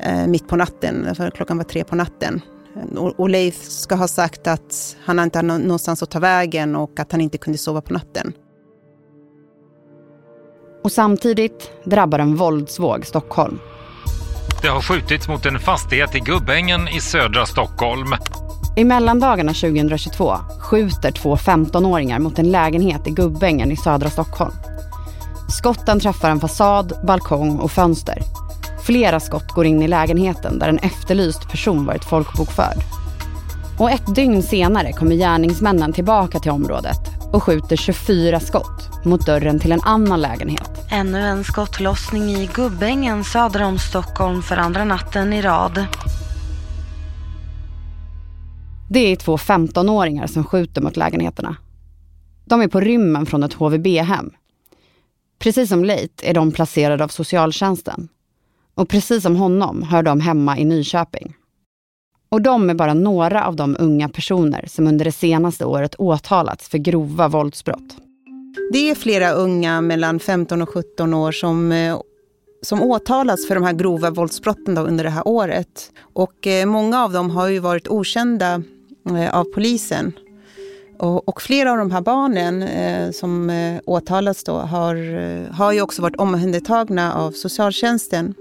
Eh, 0.00 0.26
mitt 0.26 0.48
på 0.48 0.56
natten, 0.56 1.14
för 1.14 1.30
klockan 1.30 1.56
var 1.56 1.64
tre 1.64 1.84
på 1.84 1.96
natten. 1.96 2.40
Och, 2.96 3.20
och 3.20 3.28
Leif 3.28 3.62
ska 3.62 3.94
ha 3.94 4.08
sagt 4.08 4.46
att 4.46 4.96
han 5.04 5.18
inte 5.18 5.38
hade 5.38 5.58
någonstans 5.58 6.02
att 6.02 6.10
ta 6.10 6.18
vägen 6.18 6.76
och 6.76 7.00
att 7.00 7.12
han 7.12 7.20
inte 7.20 7.38
kunde 7.38 7.58
sova 7.58 7.80
på 7.80 7.92
natten. 7.92 8.32
Och 10.84 10.92
samtidigt 10.92 11.70
drabbar 11.84 12.18
en 12.18 12.36
våldsvåg 12.36 13.06
Stockholm. 13.06 13.58
Det 14.62 14.68
har 14.68 14.80
skjutits 14.80 15.28
mot 15.28 15.46
en 15.46 15.58
fastighet 15.58 16.14
i 16.14 16.20
Gubbängen 16.20 16.88
i 16.88 17.00
södra 17.00 17.46
Stockholm. 17.46 18.14
I 18.76 18.84
mellandagarna 18.84 19.52
2022 19.52 20.36
skjuter 20.60 21.12
två 21.12 21.36
15-åringar 21.36 22.18
mot 22.18 22.38
en 22.38 22.50
lägenhet 22.50 23.06
i 23.06 23.10
Gubbängen 23.10 23.72
i 23.72 23.76
södra 23.76 24.10
Stockholm. 24.10 24.52
Skotten 25.48 26.00
träffar 26.00 26.30
en 26.30 26.40
fasad, 26.40 26.92
balkong 27.06 27.58
och 27.58 27.72
fönster. 27.72 28.22
Flera 28.88 29.20
skott 29.20 29.52
går 29.52 29.66
in 29.66 29.82
i 29.82 29.88
lägenheten 29.88 30.58
där 30.58 30.68
en 30.68 30.78
efterlyst 30.78 31.50
person 31.50 31.86
varit 31.86 32.04
folkbokförd. 32.04 32.76
Och 33.78 33.90
ett 33.90 34.14
dygn 34.14 34.42
senare 34.42 34.92
kommer 34.92 35.16
gärningsmännen 35.16 35.92
tillbaka 35.92 36.38
till 36.38 36.50
området 36.50 36.98
och 37.32 37.42
skjuter 37.42 37.76
24 37.76 38.40
skott 38.40 39.04
mot 39.04 39.26
dörren 39.26 39.58
till 39.58 39.72
en 39.72 39.80
annan 39.80 40.20
lägenhet. 40.20 40.70
Ännu 40.90 41.20
en 41.20 41.44
skottlossning 41.44 42.30
i 42.30 42.50
Gubbängen 42.54 43.24
söder 43.24 43.62
om 43.62 43.78
Stockholm 43.78 44.42
för 44.42 44.56
andra 44.56 44.84
natten 44.84 45.32
i 45.32 45.42
rad. 45.42 45.86
Det 48.90 49.12
är 49.12 49.16
två 49.16 49.36
15-åringar 49.36 50.26
som 50.26 50.44
skjuter 50.44 50.80
mot 50.80 50.96
lägenheterna. 50.96 51.56
De 52.44 52.60
är 52.60 52.68
på 52.68 52.80
rymmen 52.80 53.26
från 53.26 53.42
ett 53.42 53.54
HVB-hem. 53.54 54.30
Precis 55.38 55.68
som 55.68 55.84
Leit 55.84 56.22
är 56.24 56.34
de 56.34 56.52
placerade 56.52 57.04
av 57.04 57.08
socialtjänsten. 57.08 58.08
Och 58.78 58.88
precis 58.88 59.22
som 59.22 59.36
honom 59.36 59.82
hör 59.82 60.02
de 60.02 60.20
hemma 60.20 60.58
i 60.58 60.64
Nyköping. 60.64 61.34
Och 62.28 62.42
de 62.42 62.70
är 62.70 62.74
bara 62.74 62.94
några 62.94 63.46
av 63.46 63.56
de 63.56 63.76
unga 63.78 64.08
personer 64.08 64.64
som 64.68 64.86
under 64.86 65.04
det 65.04 65.12
senaste 65.12 65.64
året 65.64 65.94
åtalats 65.98 66.68
för 66.68 66.78
grova 66.78 67.28
våldsbrott. 67.28 67.96
Det 68.72 68.90
är 68.90 68.94
flera 68.94 69.30
unga 69.30 69.80
mellan 69.80 70.20
15 70.20 70.62
och 70.62 70.68
17 70.68 71.14
år 71.14 71.32
som, 71.32 71.72
eh, 71.72 72.00
som 72.62 72.82
åtalas 72.82 73.48
för 73.48 73.54
de 73.54 73.64
här 73.64 73.72
grova 73.72 74.10
våldsbrotten 74.10 74.78
under 74.78 75.04
det 75.04 75.10
här 75.10 75.28
året. 75.28 75.90
Och 76.00 76.46
eh, 76.46 76.66
många 76.66 77.04
av 77.04 77.12
dem 77.12 77.30
har 77.30 77.48
ju 77.48 77.58
varit 77.58 77.88
okända 77.88 78.62
eh, 79.10 79.34
av 79.34 79.44
polisen. 79.44 80.12
Och, 80.98 81.28
och, 81.28 81.42
flera 81.42 81.72
av 81.72 81.78
de 81.78 81.90
här 81.90 82.00
barnen 82.00 82.62
eh, 82.62 83.10
som 83.10 83.50
eh, 83.50 83.80
åtalas 83.84 84.44
då 84.44 84.52
har, 84.52 84.96
eh, 85.20 85.54
har 85.54 85.72
ju 85.72 85.80
också 85.80 86.02
varit 86.02 86.16
omhändertagna 86.16 87.14
av 87.14 87.30
socialtjänsten 87.30 88.34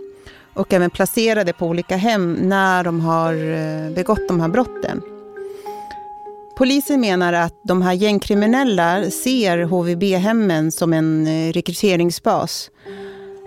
och 0.58 0.74
även 0.74 0.90
placerade 0.90 1.54
på 1.54 1.68
olika 1.68 1.98
hem 1.98 2.34
när 2.34 2.84
de 2.84 3.00
har 3.00 3.34
eh, 3.34 3.92
begått 3.92 4.28
de 4.28 4.40
här 4.40 4.48
brotten. 4.48 5.02
Polisen 6.58 7.00
menar 7.02 7.34
att 7.34 7.54
de 7.64 7.82
här 7.82 7.94
gängkriminella 7.94 9.12
ser 9.12 9.64
HVB-hemmen 9.64 10.72
som 10.72 10.94
en 10.94 11.28
eh, 11.28 11.54
rekryteringsbas. 11.54 12.70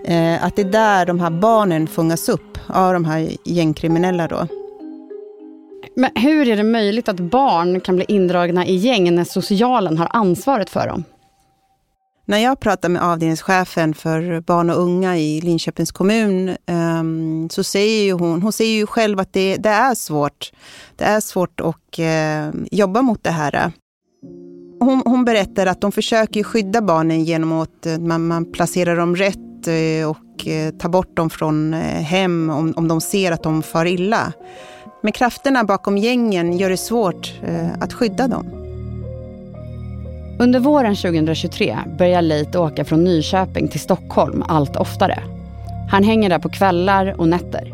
Eh, 0.05 0.45
att 0.45 0.55
det 0.55 0.61
är 0.61 0.71
där 0.71 1.05
de 1.05 1.19
här 1.19 1.29
barnen 1.29 1.87
fångas 1.87 2.29
upp 2.29 2.57
av 2.67 2.93
de 2.93 3.05
här 3.05 3.31
gängkriminella 3.43 4.27
då. 4.27 4.47
Men 5.95 6.11
hur 6.15 6.47
är 6.47 6.57
det 6.57 6.63
möjligt 6.63 7.09
att 7.09 7.19
barn 7.19 7.79
kan 7.79 7.95
bli 7.95 8.05
indragna 8.07 8.65
i 8.65 8.75
gäng 8.75 9.15
när 9.15 9.23
socialen 9.23 9.97
har 9.97 10.07
ansvaret 10.11 10.69
för 10.69 10.87
dem? 10.87 11.03
När 12.25 12.37
jag 12.37 12.59
pratar 12.59 12.89
med 12.89 13.01
avdelningschefen 13.01 13.93
för 13.93 14.41
barn 14.41 14.69
och 14.69 14.81
unga 14.81 15.17
i 15.17 15.41
Linköpings 15.41 15.91
kommun 15.91 16.57
um, 16.67 17.49
så 17.49 17.63
säger 17.63 18.03
ju 18.03 18.11
hon, 18.11 18.41
hon 18.41 18.53
säger 18.53 18.75
ju 18.75 18.87
själv 18.87 19.19
att 19.19 19.33
det, 19.33 19.57
det 19.57 19.69
är 19.69 19.95
svårt. 19.95 20.51
Det 20.95 21.03
är 21.03 21.19
svårt 21.19 21.61
att 21.61 21.99
uh, 21.99 22.05
ehm, 22.05 22.67
jobba 22.71 23.01
mot 23.01 23.23
det 23.23 23.31
här. 23.31 23.71
Hon, 24.79 25.01
hon, 25.05 25.25
berättar 25.25 25.65
att 25.65 25.81
de 25.81 25.91
försöker 25.91 26.43
skydda 26.43 26.81
barnen 26.81 27.23
genom 27.23 27.51
att 27.51 27.85
eh, 27.85 27.99
man, 27.99 28.27
man 28.27 28.51
placerar 28.51 28.95
dem 28.95 29.15
rätt 29.15 29.67
eh, 29.67 30.09
och 30.09 30.47
eh, 30.47 30.71
tar 30.73 30.89
bort 30.89 31.15
dem 31.15 31.29
från 31.29 31.73
hem 31.73 32.49
om, 32.49 32.73
om 32.75 32.87
de 32.87 33.01
ser 33.01 33.31
att 33.31 33.43
de 33.43 33.63
far 33.63 33.85
illa. 33.85 34.33
Men 35.03 35.11
krafterna 35.11 35.63
bakom 35.63 35.97
gängen 35.97 36.57
gör 36.57 36.69
det 36.69 36.77
svårt 36.77 37.33
att 37.79 37.93
skydda 37.93 38.27
dem. 38.27 38.60
Under 40.41 40.59
våren 40.59 40.95
2023 40.95 41.77
börjar 41.97 42.21
Leit 42.21 42.55
åka 42.55 42.85
från 42.85 43.03
Nyköping 43.03 43.67
till 43.67 43.79
Stockholm 43.79 44.43
allt 44.47 44.75
oftare. 44.75 45.23
Han 45.89 46.03
hänger 46.03 46.29
där 46.29 46.39
på 46.39 46.49
kvällar 46.49 47.15
och 47.19 47.27
nätter. 47.27 47.73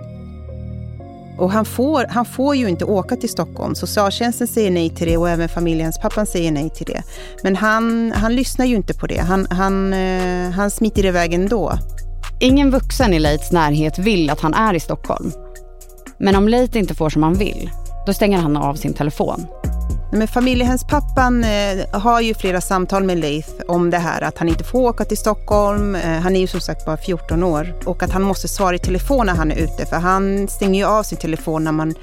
Och 1.38 1.52
han 1.52 1.66
får, 1.66 2.06
han 2.10 2.26
får 2.26 2.56
ju 2.56 2.70
inte 2.70 2.86
åka 2.86 3.16
till 3.16 3.30
Stockholm. 3.30 3.76
Socialtjänsten 3.76 4.48
säger 4.48 4.72
nej 4.72 4.90
till 4.90 5.08
det 5.08 5.18
och 5.18 5.30
även 5.30 5.50
familjens 5.50 6.00
pappan 6.00 6.26
säger 6.26 6.52
nej 6.52 6.70
till 6.70 6.86
det. 6.86 7.04
Men 7.44 7.56
han, 7.56 8.12
han 8.16 8.36
lyssnar 8.36 8.66
ju 8.66 8.76
inte 8.76 8.94
på 8.94 9.08
det. 9.08 9.20
Han, 9.20 9.48
han, 9.50 9.94
eh, 9.94 10.50
han 10.50 10.72
smiter 10.72 11.06
iväg 11.06 11.34
ändå. 11.34 11.74
Ingen 12.40 12.72
vuxen 12.72 13.14
i 13.14 13.20
Leits 13.20 13.52
närhet 13.52 14.00
vill 14.00 14.30
att 14.30 14.42
han 14.42 14.54
är 14.54 14.74
i 14.74 14.80
Stockholm. 14.80 15.32
Men 16.18 16.36
om 16.36 16.48
Leit 16.48 16.76
inte 16.76 16.96
får 16.96 17.10
som 17.10 17.24
han 17.24 17.34
vill, 17.34 17.70
då 18.06 18.14
stänger 18.14 18.38
han 18.38 18.58
av 18.58 18.76
sin 18.76 18.94
telefon. 18.94 19.46
Men 20.12 20.28
familjehemspappan 20.28 21.44
eh, 21.44 22.00
har 22.00 22.22
ju 22.22 22.34
flera 22.34 22.62
samtal 22.62 23.04
med 23.04 23.18
Leif 23.18 23.46
om 23.68 23.90
det 23.90 23.98
här 23.98 24.22
att 24.22 24.38
han 24.38 24.50
inte 24.50 24.64
får 24.64 24.80
åka 24.80 25.06
till 25.06 25.18
Stockholm. 25.18 25.96
Eh, 25.96 26.20
han 26.20 26.36
är 26.36 26.40
ju 26.40 26.48
som 26.48 26.62
sagt 26.62 26.86
bara 26.86 26.98
14 26.98 27.44
år 27.44 27.74
och 27.86 28.04
att 28.04 28.12
han 28.12 28.22
måste 28.22 28.48
svara 28.48 28.76
i 28.76 28.80
telefon 28.80 29.26
när 29.26 29.36
han 29.36 29.52
är 29.52 29.56
ute 29.56 29.86
för 29.86 29.96
han 29.96 30.48
stänger 30.48 30.80
ju 30.80 30.86
av 30.86 31.04
sin 31.04 31.18
telefon 31.18 31.64
när, 31.64 31.72
man, 31.72 31.94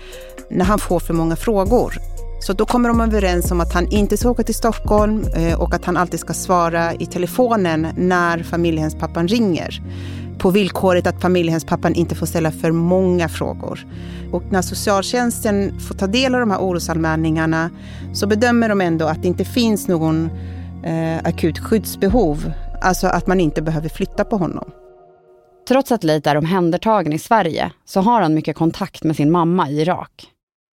när 0.51 0.65
han 0.65 0.79
får 0.79 1.01
för 1.01 1.15
många 1.15 1.37
frågor. 1.37 1.95
Så 2.41 2.53
då 2.53 2.67
kommer 2.67 2.89
de 2.89 3.01
överens 3.01 3.51
om 3.51 3.61
att 3.61 3.73
han 3.73 3.89
inte 3.89 4.17
ska 4.17 4.31
åka 4.31 4.43
till 4.43 4.55
Stockholm 4.55 5.25
eh, 5.37 5.61
och 5.61 5.75
att 5.75 5.85
han 5.85 5.97
alltid 5.97 6.21
ska 6.21 6.35
svara 6.35 6.95
i 6.95 7.07
telefonen 7.07 7.87
när 7.97 8.43
familjehemspappan 8.43 9.29
ringer 9.29 9.83
på 10.45 10.51
villkoret 10.51 11.07
att 11.07 11.23
familjehemspappan 11.23 11.95
inte 11.95 12.15
får 12.15 12.27
ställa 12.27 12.51
för 12.53 12.73
många 12.73 13.29
frågor. 13.29 13.87
Och 14.33 14.43
när 14.51 14.63
socialtjänsten 14.63 15.81
får 15.81 15.95
ta 15.95 16.07
del 16.07 16.35
av 16.35 16.41
de 16.41 16.51
här 16.51 16.59
orosanmälningarna 16.59 17.71
så 18.13 18.27
bedömer 18.27 18.69
de 18.69 18.81
ändå 18.81 19.07
att 19.07 19.23
det 19.23 19.29
inte 19.29 19.45
finns 19.45 19.89
någon 19.89 20.31
eh, 20.85 21.19
akut 21.25 21.59
skyddsbehov. 21.59 22.53
Alltså 22.81 23.07
att 23.07 23.27
man 23.27 23.41
inte 23.41 23.63
behöver 23.63 23.89
flytta 23.89 24.25
på 24.25 24.37
honom. 24.37 24.71
Trots 25.69 25.93
att 25.93 26.05
Leith 26.05 26.29
är 26.29 26.37
omhändertagen 26.37 27.13
i 27.13 27.19
Sverige 27.19 27.73
så 27.85 28.01
har 28.01 28.23
han 28.23 28.35
mycket 28.35 28.57
kontakt 28.57 29.05
med 29.05 29.17
sin 29.17 29.31
mamma 29.31 29.71
i 29.71 29.81
Irak. 29.81 30.27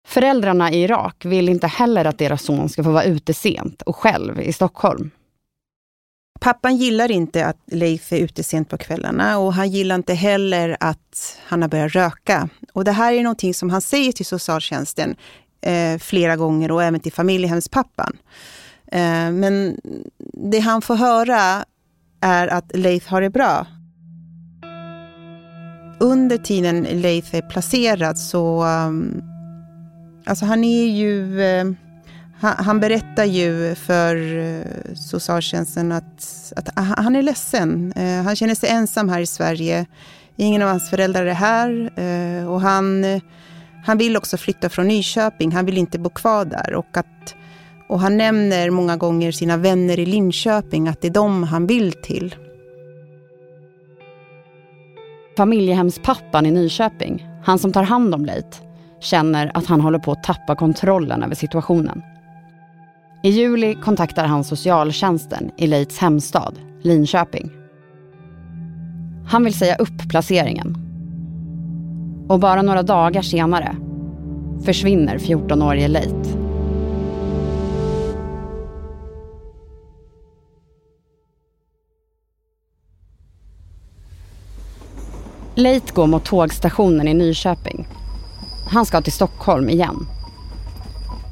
Föräldrarna 0.08 0.73
i 0.73 0.82
Irak 0.82 1.25
vill 1.25 1.49
inte 1.49 1.66
heller 1.66 2.04
att 2.04 2.18
deras 2.18 2.42
son 2.42 2.68
ska 2.68 2.85
få 2.85 2.90
vara 2.90 3.04
ute 3.04 3.35
sent 3.35 3.82
och 3.82 3.96
själv 3.96 4.40
i 4.40 4.52
Stockholm. 4.52 5.11
Pappan 6.40 6.76
gillar 6.76 7.10
inte 7.10 7.46
att 7.46 7.56
Leif 7.66 8.12
är 8.12 8.16
ute 8.16 8.42
sent 8.42 8.68
på 8.68 8.78
kvällarna 8.78 9.38
och 9.38 9.54
han 9.54 9.70
gillar 9.70 9.94
inte 9.94 10.14
heller 10.14 10.76
att 10.80 11.38
han 11.46 11.62
har 11.62 11.68
börjat 11.68 11.94
röka. 11.94 12.48
Och 12.72 12.84
det 12.84 12.92
här 12.92 13.12
är 13.12 13.22
någonting 13.22 13.54
som 13.54 13.70
han 13.70 13.80
säger 13.80 14.12
till 14.12 14.26
socialtjänsten 14.26 15.16
eh, 15.60 15.98
flera 15.98 16.36
gånger 16.36 16.70
och 16.70 16.82
även 16.82 17.00
till 17.00 17.12
familjehemspappan. 17.12 18.16
Eh, 18.92 19.30
men 19.30 19.80
det 20.32 20.58
han 20.58 20.82
får 20.82 20.96
höra 20.96 21.64
är 22.20 22.48
att 22.48 22.76
Leif 22.76 23.06
har 23.06 23.20
det 23.20 23.30
bra. 23.30 23.66
Under 26.00 26.38
tiden 26.38 26.82
Leif 26.82 27.34
är 27.34 27.42
placerad 27.42 28.18
så... 28.18 28.64
Um, 28.64 29.22
alltså 30.26 30.44
han 30.44 30.64
är 30.64 30.86
ju... 30.86 31.42
Eh, 31.42 31.64
han, 32.38 32.64
han, 32.64 32.80
berättar 32.80 33.24
ju 33.24 33.74
för 33.74 34.38
eh, 34.38 34.94
socialtjänsten 34.94 35.92
att, 35.92 36.52
att 36.56 36.68
han 36.76 37.16
är 37.16 37.22
ledsen. 37.22 37.92
Eh, 37.92 38.22
han 38.22 38.36
känner 38.36 38.54
sig 38.54 38.68
ensam 38.68 39.08
här 39.08 39.20
i 39.20 39.26
Sverige. 39.26 39.86
Ingen 40.36 40.62
av 40.62 40.68
hans 40.68 40.90
föräldrar 40.90 41.26
är 41.26 41.34
här 41.34 41.90
eh, 41.96 42.48
och 42.48 42.60
han, 42.60 43.04
han 43.84 43.98
vill 43.98 44.16
också 44.16 44.36
flytta 44.36 44.68
från 44.68 44.88
Nyköping. 44.88 45.52
Han 45.52 45.66
vill 45.66 45.78
inte 45.78 45.98
bo 45.98 46.10
kvar 46.10 46.44
där. 46.44 46.74
Och, 46.74 46.96
att, 46.96 47.34
och 47.88 48.00
han 48.00 48.16
nämner 48.16 48.70
många 48.70 48.96
gånger 48.96 49.32
sina 49.32 49.56
vänner 49.56 49.98
i 49.98 50.06
Linköping, 50.06 50.88
att 50.88 51.00
det 51.00 51.08
är 51.08 51.12
dem 51.12 51.42
han 51.42 51.66
vill 51.66 51.92
till. 51.92 52.34
Familjehemspappan 55.36 56.46
i 56.46 56.50
Nyköping, 56.50 57.28
han 57.44 57.58
som 57.58 57.72
tar 57.72 57.82
hand 57.82 58.14
om 58.14 58.24
Leit, 58.24 58.62
känner 59.00 59.50
att 59.54 59.66
han 59.66 59.80
håller 59.80 59.98
på 59.98 60.12
att 60.12 60.22
tappa 60.22 60.56
kontrollen 60.56 61.22
över 61.22 61.34
situationen. 61.34 62.02
I 63.23 63.30
juli 63.30 63.75
kontaktar 63.75 64.25
han 64.25 64.44
socialtjänsten 64.44 65.50
i 65.56 65.66
Leits 65.66 65.99
hemstad, 65.99 66.58
Linköping. 66.82 67.50
Han 69.26 69.44
vill 69.44 69.54
säga 69.54 69.76
upp 69.76 70.08
placeringen. 70.08 70.76
Och 72.28 72.40
bara 72.40 72.62
några 72.62 72.82
dagar 72.82 73.23
senare 73.23 73.76
försvinner 74.64 75.18
14-årige 75.18 75.88
Leit. 75.88 76.38
Leit 85.54 85.90
går 85.92 86.06
mot 86.06 86.25
tågstationen 86.25 87.08
i 87.08 87.14
Nyköping. 87.14 87.87
Han 88.70 88.87
ska 88.87 89.00
till 89.00 89.12
Stockholm 89.12 89.68
igen. 89.68 90.06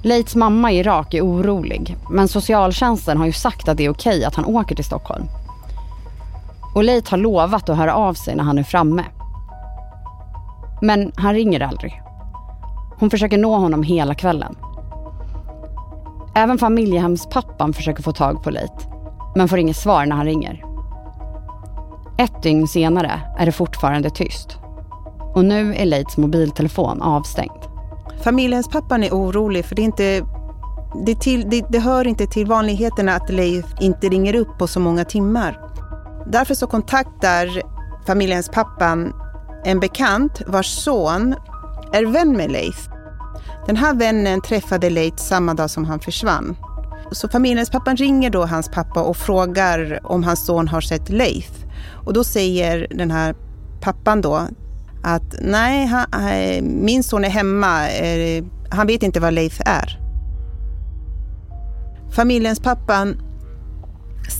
Leits 0.05 0.37
mamma 0.37 0.73
i 0.73 0.79
Irak 0.79 1.15
är 1.15 1.23
orolig 1.23 1.97
men 2.11 2.29
socialtjänsten 2.29 3.19
har 3.19 3.27
ju 3.27 3.33
sagt 3.33 3.69
att 3.69 3.77
det 3.77 3.85
är 3.85 3.91
okej 3.91 4.25
att 4.25 4.35
han 4.35 4.45
åker 4.45 4.75
till 4.75 4.85
Stockholm. 4.85 5.25
Och 6.75 6.85
Leit 6.85 7.09
har 7.09 7.19
lovat 7.19 7.69
att 7.69 7.77
höra 7.77 7.95
av 7.95 8.15
sig 8.15 8.37
när 8.37 8.45
han 8.45 8.59
är 8.59 8.63
framme. 8.63 9.05
Men 10.83 11.13
han 11.17 11.35
ringer 11.35 11.61
aldrig. 11.61 12.03
Hon 12.99 13.11
försöker 13.11 13.39
nå 13.39 13.57
honom 13.57 13.83
hela 13.83 14.15
kvällen. 14.15 14.55
Även 16.35 16.59
familjehemspappan 16.59 17.73
försöker 17.73 18.03
få 18.03 18.13
tag 18.13 18.43
på 18.43 18.51
Leit 18.51 18.89
men 19.35 19.49
får 19.49 19.59
inget 19.59 19.77
svar 19.77 20.07
när 20.07 20.17
han 20.17 20.27
ringer. 20.27 20.65
Ett 22.19 22.43
dygn 22.43 22.69
senare 22.69 23.21
är 23.39 23.47
det 23.47 23.53
fortfarande 23.53 24.11
tyst. 24.11 24.59
Och 25.35 25.45
nu 25.45 25.75
är 25.75 25.87
Leits 25.87 26.17
mobiltelefon 26.17 27.03
avstängd. 27.03 27.74
Familjehemspappan 28.23 29.05
är 29.05 29.11
orolig 29.11 29.65
för 29.65 29.75
det, 29.75 29.83
är 29.83 29.85
inte, 29.85 30.27
det, 31.07 31.21
till, 31.21 31.51
det, 31.51 31.65
det 31.69 31.79
hör 31.79 32.07
inte 32.07 32.27
till 32.27 32.47
vanligheterna 32.47 33.15
att 33.15 33.31
Leif 33.31 33.65
inte 33.81 34.09
ringer 34.09 34.35
upp 34.35 34.59
på 34.59 34.67
så 34.67 34.81
många 34.81 35.05
timmar. 35.05 35.61
Därför 36.27 36.55
så 36.55 36.67
kontaktar 36.67 37.63
familjehemspappan 38.07 39.13
en 39.65 39.81
bekant 39.81 40.43
vars 40.47 40.67
son 40.67 41.35
är 41.93 42.07
vän 42.07 42.37
med 42.37 42.53
Leif. 42.53 42.89
Den 43.67 43.77
här 43.77 43.95
vännen 43.95 44.41
träffade 44.41 44.91
Leif 44.91 45.19
samma 45.19 45.55
dag 45.55 45.71
som 45.71 45.85
han 45.85 46.01
försvann. 46.01 46.57
Så 47.13 47.29
familjehemspappan 47.29 47.97
ringer 47.97 48.31
då 48.31 48.47
hans 48.47 48.69
pappa 48.69 49.03
och 49.03 49.17
frågar 49.17 50.01
om 50.03 50.25
hans 50.25 50.47
son 50.47 50.69
har 50.69 50.81
sett 50.81 51.09
Leif. 51.09 51.51
Och 52.05 52.13
då 52.13 52.25
säger 52.25 52.87
den 52.91 53.11
här 53.11 53.35
pappan 53.81 54.21
då 54.21 54.49
att 55.05 55.35
nej, 55.41 55.87
han, 55.87 56.29
eh, 56.29 56.63
min 56.63 57.03
son 57.03 57.25
är 57.25 57.29
hemma. 57.29 57.91
Eh, 57.91 58.45
han 58.71 58.87
vet 58.87 59.03
inte 59.03 59.21
vad 59.21 59.33
Leif 59.35 59.61
är. 59.67 60.01
Familjens 62.11 62.61
pappan 62.61 63.17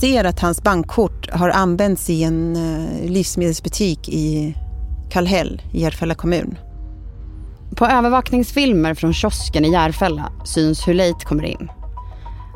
ser 0.01 0.23
att 0.23 0.39
hans 0.39 0.63
bankkort 0.63 1.31
har 1.31 1.49
använts 1.49 2.09
i 2.09 2.23
en 2.23 2.55
eh, 2.55 3.11
livsmedelsbutik 3.11 4.09
i 4.09 4.55
Kallhäll 5.09 5.61
i 5.71 5.81
Järfälla 5.81 6.15
kommun. 6.15 6.57
På 7.75 7.85
övervakningsfilmer 7.85 8.93
från 8.93 9.13
kiosken 9.13 9.65
i 9.65 9.71
Järfälla 9.71 10.31
syns 10.45 10.87
hur 10.87 10.93
Leit 10.93 11.23
kommer 11.23 11.43
in. 11.43 11.69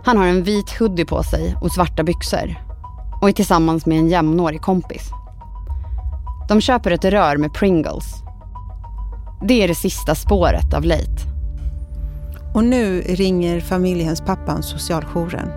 Han 0.06 0.18
har 0.18 0.28
en 0.28 0.44
vit 0.44 0.80
hoodie 0.80 1.06
på 1.06 1.24
sig 1.24 1.56
och 1.62 1.72
svarta 1.72 2.04
byxor 2.04 2.56
och 3.22 3.30
är 3.30 3.34
tillsammans 3.34 3.86
med 3.86 4.00
en 4.00 4.10
jämnårig 4.10 4.62
kompis. 4.62 5.12
De 6.50 6.62
köper 6.62 6.92
ett 6.92 7.06
rör 7.06 7.38
med 7.38 7.54
Pringles. 7.54 8.24
Det 9.48 9.64
är 9.64 9.68
det 9.68 9.76
sista 9.76 10.16
spåret 10.16 10.74
av 10.74 10.84
Leit. 10.84 11.26
Och 12.56 12.64
nu 12.64 13.02
ringer 13.02 13.60
familjehemspappan 13.60 14.64
socialjouren. 14.64 15.50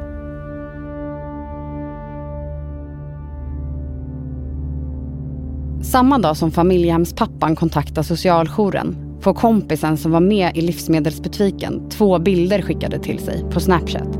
Samma 5.83 6.19
dag 6.19 6.37
som 6.37 6.51
familjehemspappan 6.51 7.57
kontaktar 7.57 8.03
socialjouren 8.03 9.19
får 9.21 9.35
kompisen 9.35 9.97
som 9.97 10.13
var 10.13 10.21
med 10.21 10.57
i 10.57 10.61
livsmedelsbutiken 10.61 11.89
två 11.89 12.19
bilder 12.19 12.63
skickade 12.63 12.99
till 12.99 13.19
sig 13.19 13.45
på 13.51 13.61
Snapchat. 13.61 14.19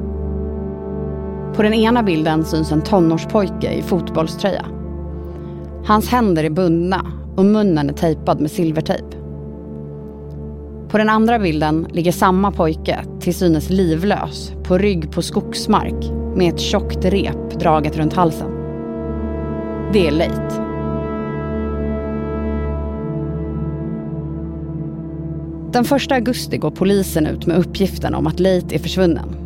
På 1.57 1.63
den 1.63 1.75
ena 1.75 2.03
bilden 2.03 2.45
syns 2.45 2.73
en 2.73 2.83
tonårspojke 2.83 3.73
i 3.73 3.83
fotbollströja. 3.83 4.82
Hans 5.85 6.09
händer 6.09 6.45
är 6.45 6.51
bundna 6.51 7.07
och 7.37 7.45
munnen 7.45 7.91
är 7.91 7.95
tejpad 7.95 8.41
med 8.41 8.51
silvertejp. 8.51 9.17
På 10.89 10.99
den 10.99 11.09
andra 11.09 11.39
bilden 11.39 11.87
ligger 11.93 12.13
samma 12.13 12.51
pojke, 12.51 13.05
till 13.21 13.35
synes 13.35 13.71
livlös, 13.71 14.53
på 14.65 14.79
rygg 14.79 15.13
på 15.13 15.23
skogsmark 15.23 16.11
med 16.37 16.55
ett 16.55 16.61
tjockt 16.61 17.05
rep 17.05 17.61
draget 17.61 17.97
runt 17.97 18.13
halsen. 18.13 18.51
Det 19.93 20.07
är 20.07 20.11
Leit. 20.11 20.61
Den 25.73 25.85
1 25.85 26.13
augusti 26.13 26.57
går 26.57 26.71
polisen 26.71 27.27
ut 27.27 27.47
med 27.47 27.57
uppgiften 27.59 28.15
om 28.15 28.27
att 28.27 28.41
Leit 28.41 28.73
är 28.73 28.79
försvunnen. 28.79 29.37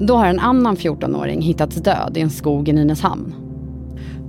Då 0.00 0.16
har 0.16 0.26
en 0.26 0.40
annan 0.40 0.76
14-åring 0.76 1.42
hittats 1.42 1.76
död 1.76 2.16
i 2.16 2.20
en 2.20 2.30
skog 2.30 2.68
i 2.68 2.72
Nynäshamn. 2.72 3.41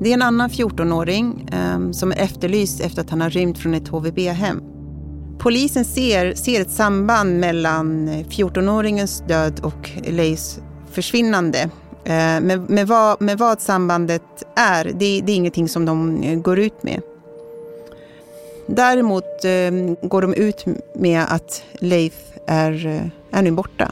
Det 0.01 0.09
är 0.09 0.13
en 0.13 0.21
annan 0.21 0.49
14-åring 0.49 1.49
eh, 1.51 1.91
som 1.91 2.11
är 2.11 2.17
efterlyst 2.17 2.81
efter 2.81 3.01
att 3.01 3.09
han 3.09 3.21
har 3.21 3.29
rymt 3.29 3.57
från 3.57 3.73
ett 3.73 3.87
HVB-hem. 3.87 4.61
Polisen 5.39 5.85
ser, 5.85 6.33
ser 6.33 6.61
ett 6.61 6.71
samband 6.71 7.39
mellan 7.39 8.07
eh, 8.07 8.25
14-åringens 8.25 9.27
död 9.27 9.59
och 9.63 9.89
Leys 10.03 10.59
försvinnande. 10.91 11.59
Eh, 12.03 12.41
men 12.41 12.63
med 12.63 12.87
vad, 12.87 13.21
med 13.21 13.37
vad 13.37 13.61
sambandet 13.61 14.21
är, 14.55 14.85
det, 14.85 15.21
det 15.21 15.31
är 15.31 15.35
ingenting 15.35 15.69
som 15.69 15.85
de 15.85 16.23
eh, 16.23 16.39
går 16.39 16.59
ut 16.59 16.83
med. 16.83 17.01
Däremot 18.67 19.45
eh, 19.45 20.07
går 20.07 20.21
de 20.21 20.33
ut 20.33 20.65
med 20.95 21.25
att 21.29 21.63
Leif 21.79 22.13
är, 22.47 22.85
eh, 22.85 23.37
är 23.39 23.41
nu 23.41 23.51
borta. 23.51 23.91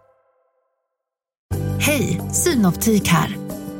Hej, 1.83 2.21
Synoptik 2.31 3.07
här. 3.07 3.37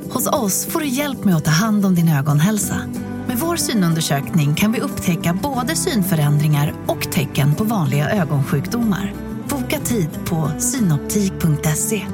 Hos 0.09 0.27
oss 0.27 0.65
får 0.65 0.79
du 0.79 0.87
hjälp 0.87 1.23
med 1.23 1.35
att 1.35 1.45
ta 1.45 1.51
hand 1.51 1.85
om 1.85 1.95
din 1.95 2.09
ögonhälsa. 2.09 2.81
Med 3.27 3.37
vår 3.37 3.55
synundersökning 3.55 4.55
kan 4.55 4.71
vi 4.71 4.79
upptäcka 4.79 5.39
både 5.43 5.75
synförändringar 5.75 6.73
och 6.87 7.11
tecken 7.11 7.55
på 7.55 7.63
vanliga 7.63 8.09
ögonsjukdomar. 8.09 9.13
Boka 9.49 9.79
tid 9.79 10.09
på 10.25 10.51
synoptik.se. 10.59 12.07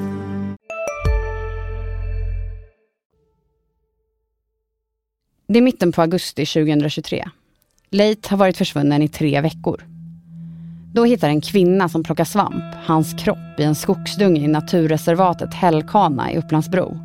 Det 5.48 5.60
är 5.60 5.64
mitten 5.64 5.92
på 5.92 6.02
augusti 6.02 6.46
2023. 6.46 7.30
Leit 7.90 8.28
har 8.28 8.38
varit 8.38 8.58
försvunnen 8.58 9.02
i 9.02 9.08
tre 9.08 9.42
veckor. 9.42 9.97
Då 10.98 11.06
hittar 11.06 11.30
en 11.30 11.42
kvinna 11.42 11.90
som 11.90 12.04
plockar 12.04 12.24
svamp 12.26 12.64
hans 12.86 13.14
kropp 13.14 13.60
i 13.60 13.64
en 13.64 13.76
skogsdunge 13.76 14.42
i 14.42 14.48
naturreservatet 14.48 15.54
Hällkana 15.54 16.32
i 16.32 16.38
Upplandsbro. 16.38 17.00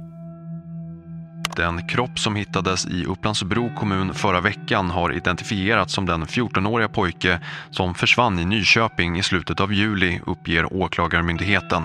Den 1.57 1.87
kropp 1.87 2.19
som 2.19 2.37
hittades 2.37 2.87
i 2.87 3.05
Upplandsbro 3.05 3.71
kommun 3.77 4.15
förra 4.15 4.41
veckan 4.41 4.91
har 4.91 5.17
identifierats 5.17 5.95
som 5.95 6.07
den 6.07 6.25
14-åriga 6.25 6.89
pojke 6.89 7.41
som 7.71 7.95
försvann 7.95 8.39
i 8.39 8.45
Nyköping 8.45 9.19
i 9.19 9.23
slutet 9.23 9.61
av 9.61 9.73
juli, 9.73 10.21
uppger 10.27 10.75
Åklagarmyndigheten. 10.75 11.83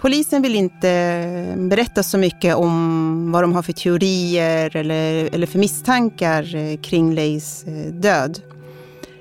Polisen 0.00 0.42
vill 0.42 0.54
inte 0.54 1.54
berätta 1.58 2.02
så 2.02 2.18
mycket 2.18 2.56
om 2.56 3.32
vad 3.32 3.42
de 3.42 3.52
har 3.52 3.62
för 3.62 3.72
teorier 3.72 4.76
eller, 4.76 5.34
eller 5.34 5.46
för 5.46 5.58
misstankar 5.58 6.56
eh, 6.56 6.80
kring 6.80 7.14
Leis 7.14 7.64
eh, 7.64 7.92
död. 7.92 8.40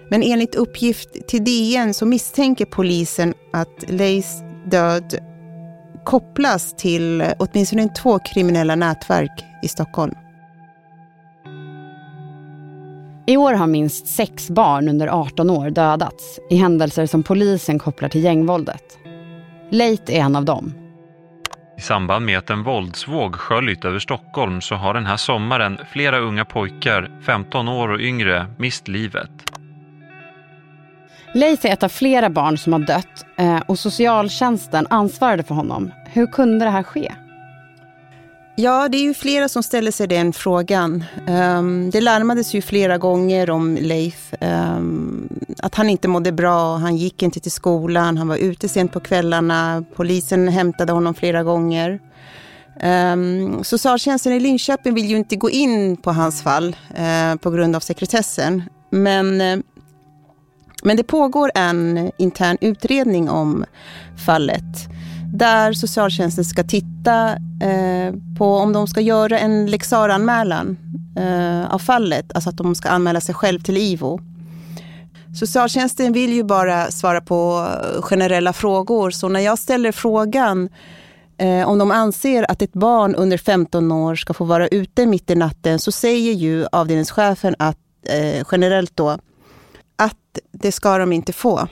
Men 0.09 0.23
enligt 0.23 0.55
uppgift 0.55 1.27
till 1.27 1.43
DN 1.43 1.93
så 1.93 2.05
misstänker 2.05 2.65
polisen 2.65 3.33
att 3.53 3.83
Leis 3.87 4.41
död 4.65 5.15
kopplas 6.05 6.75
till 6.75 7.23
åtminstone 7.39 7.89
två 7.89 8.19
kriminella 8.19 8.75
nätverk 8.75 9.45
i 9.63 9.67
Stockholm. 9.67 10.15
I 13.27 13.37
år 13.37 13.53
har 13.53 13.67
minst 13.67 14.07
sex 14.07 14.49
barn 14.49 14.89
under 14.89 15.07
18 15.07 15.49
år 15.49 15.69
dödats 15.69 16.39
i 16.49 16.55
händelser 16.55 17.05
som 17.05 17.23
polisen 17.23 17.79
kopplar 17.79 18.09
till 18.09 18.23
gängvåldet. 18.23 18.83
Leit 19.71 20.09
är 20.09 20.19
en 20.19 20.35
av 20.35 20.45
dem. 20.45 20.73
I 21.77 21.81
samband 21.81 22.25
med 22.25 22.37
att 22.37 22.49
en 22.49 22.63
våldsvåg 22.63 23.35
sköljt 23.35 23.85
över 23.85 23.99
Stockholm 23.99 24.61
så 24.61 24.75
har 24.75 24.93
den 24.93 25.05
här 25.05 25.17
sommaren 25.17 25.79
flera 25.91 26.19
unga 26.19 26.45
pojkar, 26.45 27.11
15 27.25 27.67
år 27.67 27.89
och 27.89 27.99
yngre, 27.99 28.47
mist 28.57 28.87
livet. 28.87 29.48
Leif 31.33 31.65
är 31.65 31.69
ett 31.69 31.83
av 31.83 31.89
flera 31.89 32.29
barn 32.29 32.57
som 32.57 32.73
har 32.73 32.79
dött 32.79 33.25
eh, 33.37 33.59
och 33.67 33.79
socialtjänsten 33.79 34.87
ansvarade 34.89 35.43
för 35.43 35.55
honom. 35.55 35.91
Hur 36.05 36.27
kunde 36.27 36.65
det 36.65 36.71
här 36.71 36.83
ske? 36.83 37.13
Ja, 38.55 38.89
det 38.89 38.97
är 38.97 39.01
ju 39.01 39.13
flera 39.13 39.49
som 39.49 39.63
ställer 39.63 39.91
sig 39.91 40.07
den 40.07 40.33
frågan. 40.33 41.03
Um, 41.27 41.89
det 41.89 42.01
larmades 42.01 42.53
ju 42.53 42.61
flera 42.61 42.97
gånger 42.97 43.49
om 43.49 43.77
Leif. 43.81 44.33
Um, 44.41 45.29
att 45.57 45.75
han 45.75 45.89
inte 45.89 46.07
mådde 46.07 46.31
bra, 46.31 46.75
han 46.75 46.97
gick 46.97 47.23
inte 47.23 47.39
till 47.39 47.51
skolan, 47.51 48.17
han 48.17 48.27
var 48.27 48.37
ute 48.37 48.69
sent 48.69 48.91
på 48.91 48.99
kvällarna. 48.99 49.83
Polisen 49.95 50.47
hämtade 50.47 50.93
honom 50.93 51.13
flera 51.13 51.43
gånger. 51.43 51.99
Um, 52.83 53.63
socialtjänsten 53.63 54.33
i 54.33 54.39
Linköping 54.39 54.93
vill 54.93 55.09
ju 55.09 55.17
inte 55.17 55.35
gå 55.35 55.49
in 55.49 55.97
på 55.97 56.11
hans 56.11 56.41
fall 56.41 56.75
uh, 56.99 57.35
på 57.35 57.51
grund 57.51 57.75
av 57.75 57.79
sekretessen. 57.79 58.63
Men, 58.89 59.41
uh, 59.41 59.59
men 60.89 60.97
det 60.97 61.03
pågår 61.03 61.51
en 61.55 62.11
intern 62.17 62.57
utredning 62.61 63.29
om 63.29 63.65
fallet 64.25 64.89
där 65.33 65.73
socialtjänsten 65.73 66.45
ska 66.45 66.63
titta 66.63 67.29
eh, 67.61 68.13
på 68.37 68.55
om 68.55 68.73
de 68.73 68.87
ska 68.87 69.01
göra 69.01 69.39
en 69.39 69.65
lexaranmälan 69.65 70.77
eh, 71.17 71.73
av 71.73 71.79
fallet, 71.79 72.33
alltså 72.33 72.49
att 72.49 72.57
de 72.57 72.75
ska 72.75 72.89
anmäla 72.89 73.21
sig 73.21 73.35
själv 73.35 73.59
till 73.59 73.77
IVO. 73.77 74.19
Socialtjänsten 75.39 76.13
vill 76.13 76.33
ju 76.33 76.43
bara 76.43 76.91
svara 76.91 77.21
på 77.21 77.67
eh, 77.95 78.01
generella 78.01 78.53
frågor, 78.53 79.11
så 79.11 79.29
när 79.29 79.39
jag 79.39 79.59
ställer 79.59 79.91
frågan 79.91 80.69
eh, 81.37 81.69
om 81.69 81.77
de 81.77 81.91
anser 81.91 82.51
att 82.51 82.61
ett 82.61 82.73
barn 82.73 83.15
under 83.15 83.37
15 83.37 83.91
år 83.91 84.15
ska 84.15 84.33
få 84.33 84.45
vara 84.45 84.67
ute 84.67 85.05
mitt 85.05 85.29
i 85.29 85.35
natten, 85.35 85.79
så 85.79 85.91
säger 85.91 86.33
ju 86.33 86.65
avdelningschefen 86.71 87.55
att 87.59 87.77
eh, 88.07 88.45
generellt 88.51 88.95
då 88.95 89.19
att 90.39 90.61
det 90.61 90.71
ska 90.71 90.97
de 90.97 91.13
inte 91.13 91.33
få. 91.33 91.67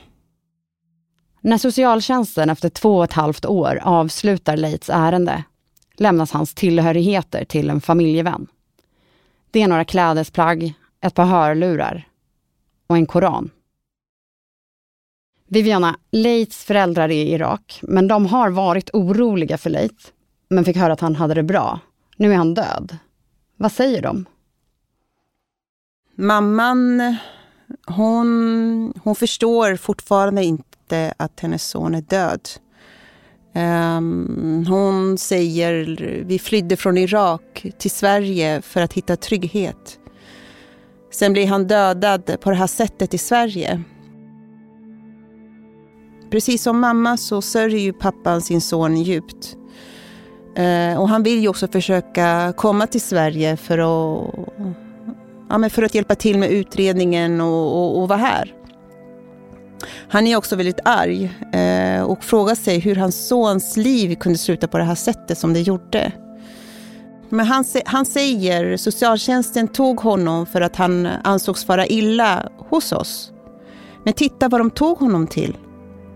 När 1.42 1.58
socialtjänsten 1.58 2.50
efter 2.50 2.70
två 2.70 2.98
och 2.98 3.04
ett 3.04 3.14
halvt 3.14 3.46
år 3.46 3.80
avslutar 3.84 4.58
Leits 4.58 4.90
ärende 4.90 5.44
lämnas 5.98 6.32
hans 6.32 6.54
tillhörigheter 6.54 7.46
till 7.46 7.70
en 7.70 7.82
familjevän. 7.82 8.48
Det 9.52 9.62
är 9.62 9.68
några 9.68 9.86
klädesplagg, 9.86 10.74
ett 11.02 11.14
par 11.14 11.26
hörlurar 11.26 12.08
och 12.88 12.98
en 12.98 13.06
koran. 13.06 13.50
Viviana, 15.48 15.98
Leits 16.12 16.64
föräldrar 16.64 17.10
är 17.10 17.24
i 17.24 17.32
Irak, 17.34 17.80
men 17.84 18.08
de 18.08 18.26
har 18.26 18.50
varit 18.50 18.90
oroliga 18.94 19.58
för 19.58 19.70
Leit, 19.70 20.14
men 20.50 20.66
fick 20.66 20.78
höra 20.78 20.94
att 20.94 21.02
han 21.02 21.16
hade 21.16 21.34
det 21.34 21.44
bra. 21.44 21.80
Nu 22.18 22.32
är 22.32 22.38
han 22.38 22.54
död. 22.54 22.98
Vad 23.56 23.72
säger 23.72 24.02
de? 24.02 24.26
Mamman, 26.16 27.16
hon, 27.88 28.94
hon 29.04 29.16
förstår 29.16 29.76
fortfarande 29.76 30.44
inte 30.44 31.14
att 31.18 31.40
hennes 31.40 31.64
son 31.64 31.96
är 31.96 32.02
död. 32.02 32.50
Um, 33.56 34.66
hon 34.70 35.18
säger 35.18 35.86
vi 36.26 36.40
flydde 36.40 36.78
från 36.78 36.98
Irak 36.98 37.66
till 37.78 37.92
Sverige 37.92 38.62
för 38.62 38.82
att 38.82 38.94
hitta 38.94 39.16
trygghet. 39.16 40.00
Sen 41.12 41.34
blir 41.34 41.48
han 41.48 41.68
dödad 41.68 42.38
på 42.42 42.50
det 42.50 42.56
här 42.56 42.68
sättet 42.68 43.14
i 43.14 43.18
Sverige. 43.18 43.84
Precis 46.32 46.64
som 46.64 46.80
mamma 46.80 47.18
så 47.18 47.42
sörjer 47.42 47.80
ju 47.80 47.94
pappan 47.94 48.42
sin 48.42 48.62
son 48.62 48.98
djupt. 48.98 49.58
Uh, 50.60 51.00
och 51.00 51.10
han 51.10 51.24
vill 51.24 51.40
ju 51.40 51.48
också 51.48 51.68
försöka 51.68 52.54
komma 52.58 52.88
till 52.88 53.02
Sverige 53.02 53.58
för 53.58 53.78
att, 53.78 54.36
ja, 55.50 55.70
för 55.70 55.84
att 55.84 55.96
hjälpa 55.96 56.16
till 56.16 56.38
med 56.38 56.52
utredningen 56.52 57.42
och, 57.42 57.78
och, 57.78 58.02
och 58.02 58.08
vara 58.08 58.20
här. 58.20 58.54
Han 60.10 60.28
är 60.28 60.36
också 60.36 60.56
väldigt 60.56 60.80
arg 60.86 61.32
eh, 61.54 62.02
och 62.02 62.24
frågar 62.24 62.56
sig 62.56 62.80
hur 62.80 62.96
hans 62.96 63.28
sons 63.28 63.78
liv 63.78 64.16
kunde 64.16 64.38
sluta 64.38 64.68
på 64.68 64.78
det 64.78 64.84
här 64.84 64.96
sättet 64.96 65.38
som 65.38 65.54
det 65.54 65.62
gjorde. 65.62 66.12
Men 67.30 67.46
han, 67.46 67.66
han 67.86 68.06
säger 68.06 68.78
socialtjänsten 68.78 69.68
tog 69.68 70.00
honom 70.00 70.46
för 70.46 70.62
att 70.62 70.76
han 70.76 71.06
ansågs 71.24 71.66
fara 71.66 71.88
illa 71.88 72.50
hos 72.70 72.92
oss. 72.92 73.32
Men 74.04 74.14
titta 74.14 74.50
vad 74.50 74.62
de 74.62 74.72
tog 74.72 74.98
honom 74.98 75.28
till. 75.28 75.58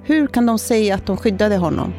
Hur 0.03 0.27
kan 0.27 0.45
de 0.45 0.59
säga 0.59 0.95
att 0.95 1.05
de 1.05 1.17
skyddade 1.17 1.57
honom? 1.57 1.93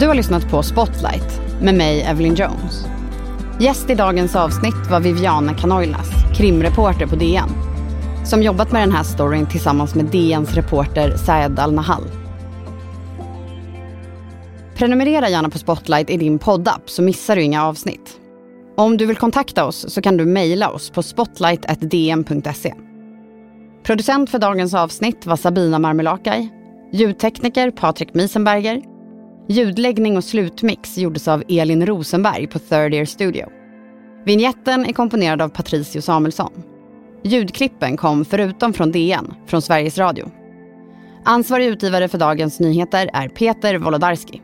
Du 0.00 0.06
har 0.06 0.14
lyssnat 0.14 0.50
på 0.50 0.62
Spotlight 0.62 1.40
med 1.62 1.74
mig, 1.74 2.02
Evelyn 2.02 2.34
Jones. 2.34 2.86
Gäst 3.60 3.90
i 3.90 3.94
dagens 3.94 4.36
avsnitt 4.36 4.90
var 4.90 5.00
Viviana 5.00 5.54
Kanoilas, 5.54 6.10
krimreporter 6.36 7.06
på 7.06 7.16
DN 7.16 7.48
som 8.24 8.42
jobbat 8.42 8.72
med 8.72 8.82
den 8.82 8.92
här 8.92 9.02
storyn 9.02 9.46
tillsammans 9.46 9.94
med 9.94 10.04
DNs 10.04 10.54
reporter 10.54 11.16
Saed 11.16 11.58
Al-Nahal. 11.58 12.02
Prenumerera 14.74 15.28
gärna 15.28 15.50
på 15.50 15.58
Spotlight 15.58 16.10
i 16.10 16.16
din 16.16 16.38
poddapp 16.38 16.90
så 16.90 17.02
missar 17.02 17.36
du 17.36 17.42
inga 17.42 17.66
avsnitt. 17.66 18.20
Om 18.76 18.96
du 18.96 19.06
vill 19.06 19.16
kontakta 19.16 19.64
oss 19.64 19.94
så 19.94 20.02
kan 20.02 20.16
du 20.16 20.26
mejla 20.26 20.70
oss 20.70 20.90
på 20.90 21.02
spotlight.dn.se. 21.02 22.74
Producent 23.82 24.30
för 24.30 24.38
dagens 24.38 24.74
avsnitt 24.74 25.26
var 25.26 25.36
Sabina 25.36 25.78
Marmelakai. 25.78 26.48
Ljudtekniker 26.92 27.70
Patrik 27.70 28.14
Miesenberger. 28.14 28.89
Ljudläggning 29.50 30.16
och 30.16 30.24
slutmix 30.24 30.98
gjordes 30.98 31.28
av 31.28 31.42
Elin 31.48 31.86
Rosenberg 31.86 32.46
på 32.46 32.58
Third 32.58 32.94
Ear 32.94 33.04
Studio. 33.04 33.48
Vinjetten 34.24 34.86
är 34.86 34.92
komponerad 34.92 35.42
av 35.42 35.48
Patricio 35.48 36.00
Samuelsson. 36.00 36.62
Ljudklippen 37.22 37.96
kom 37.96 38.24
förutom 38.24 38.72
från 38.72 38.92
DN, 38.92 39.34
från 39.46 39.62
Sveriges 39.62 39.98
Radio. 39.98 40.30
Ansvarig 41.24 41.66
utgivare 41.66 42.08
för 42.08 42.18
Dagens 42.18 42.60
Nyheter 42.60 43.10
är 43.12 43.28
Peter 43.28 43.78
Wolodarski. 43.78 44.42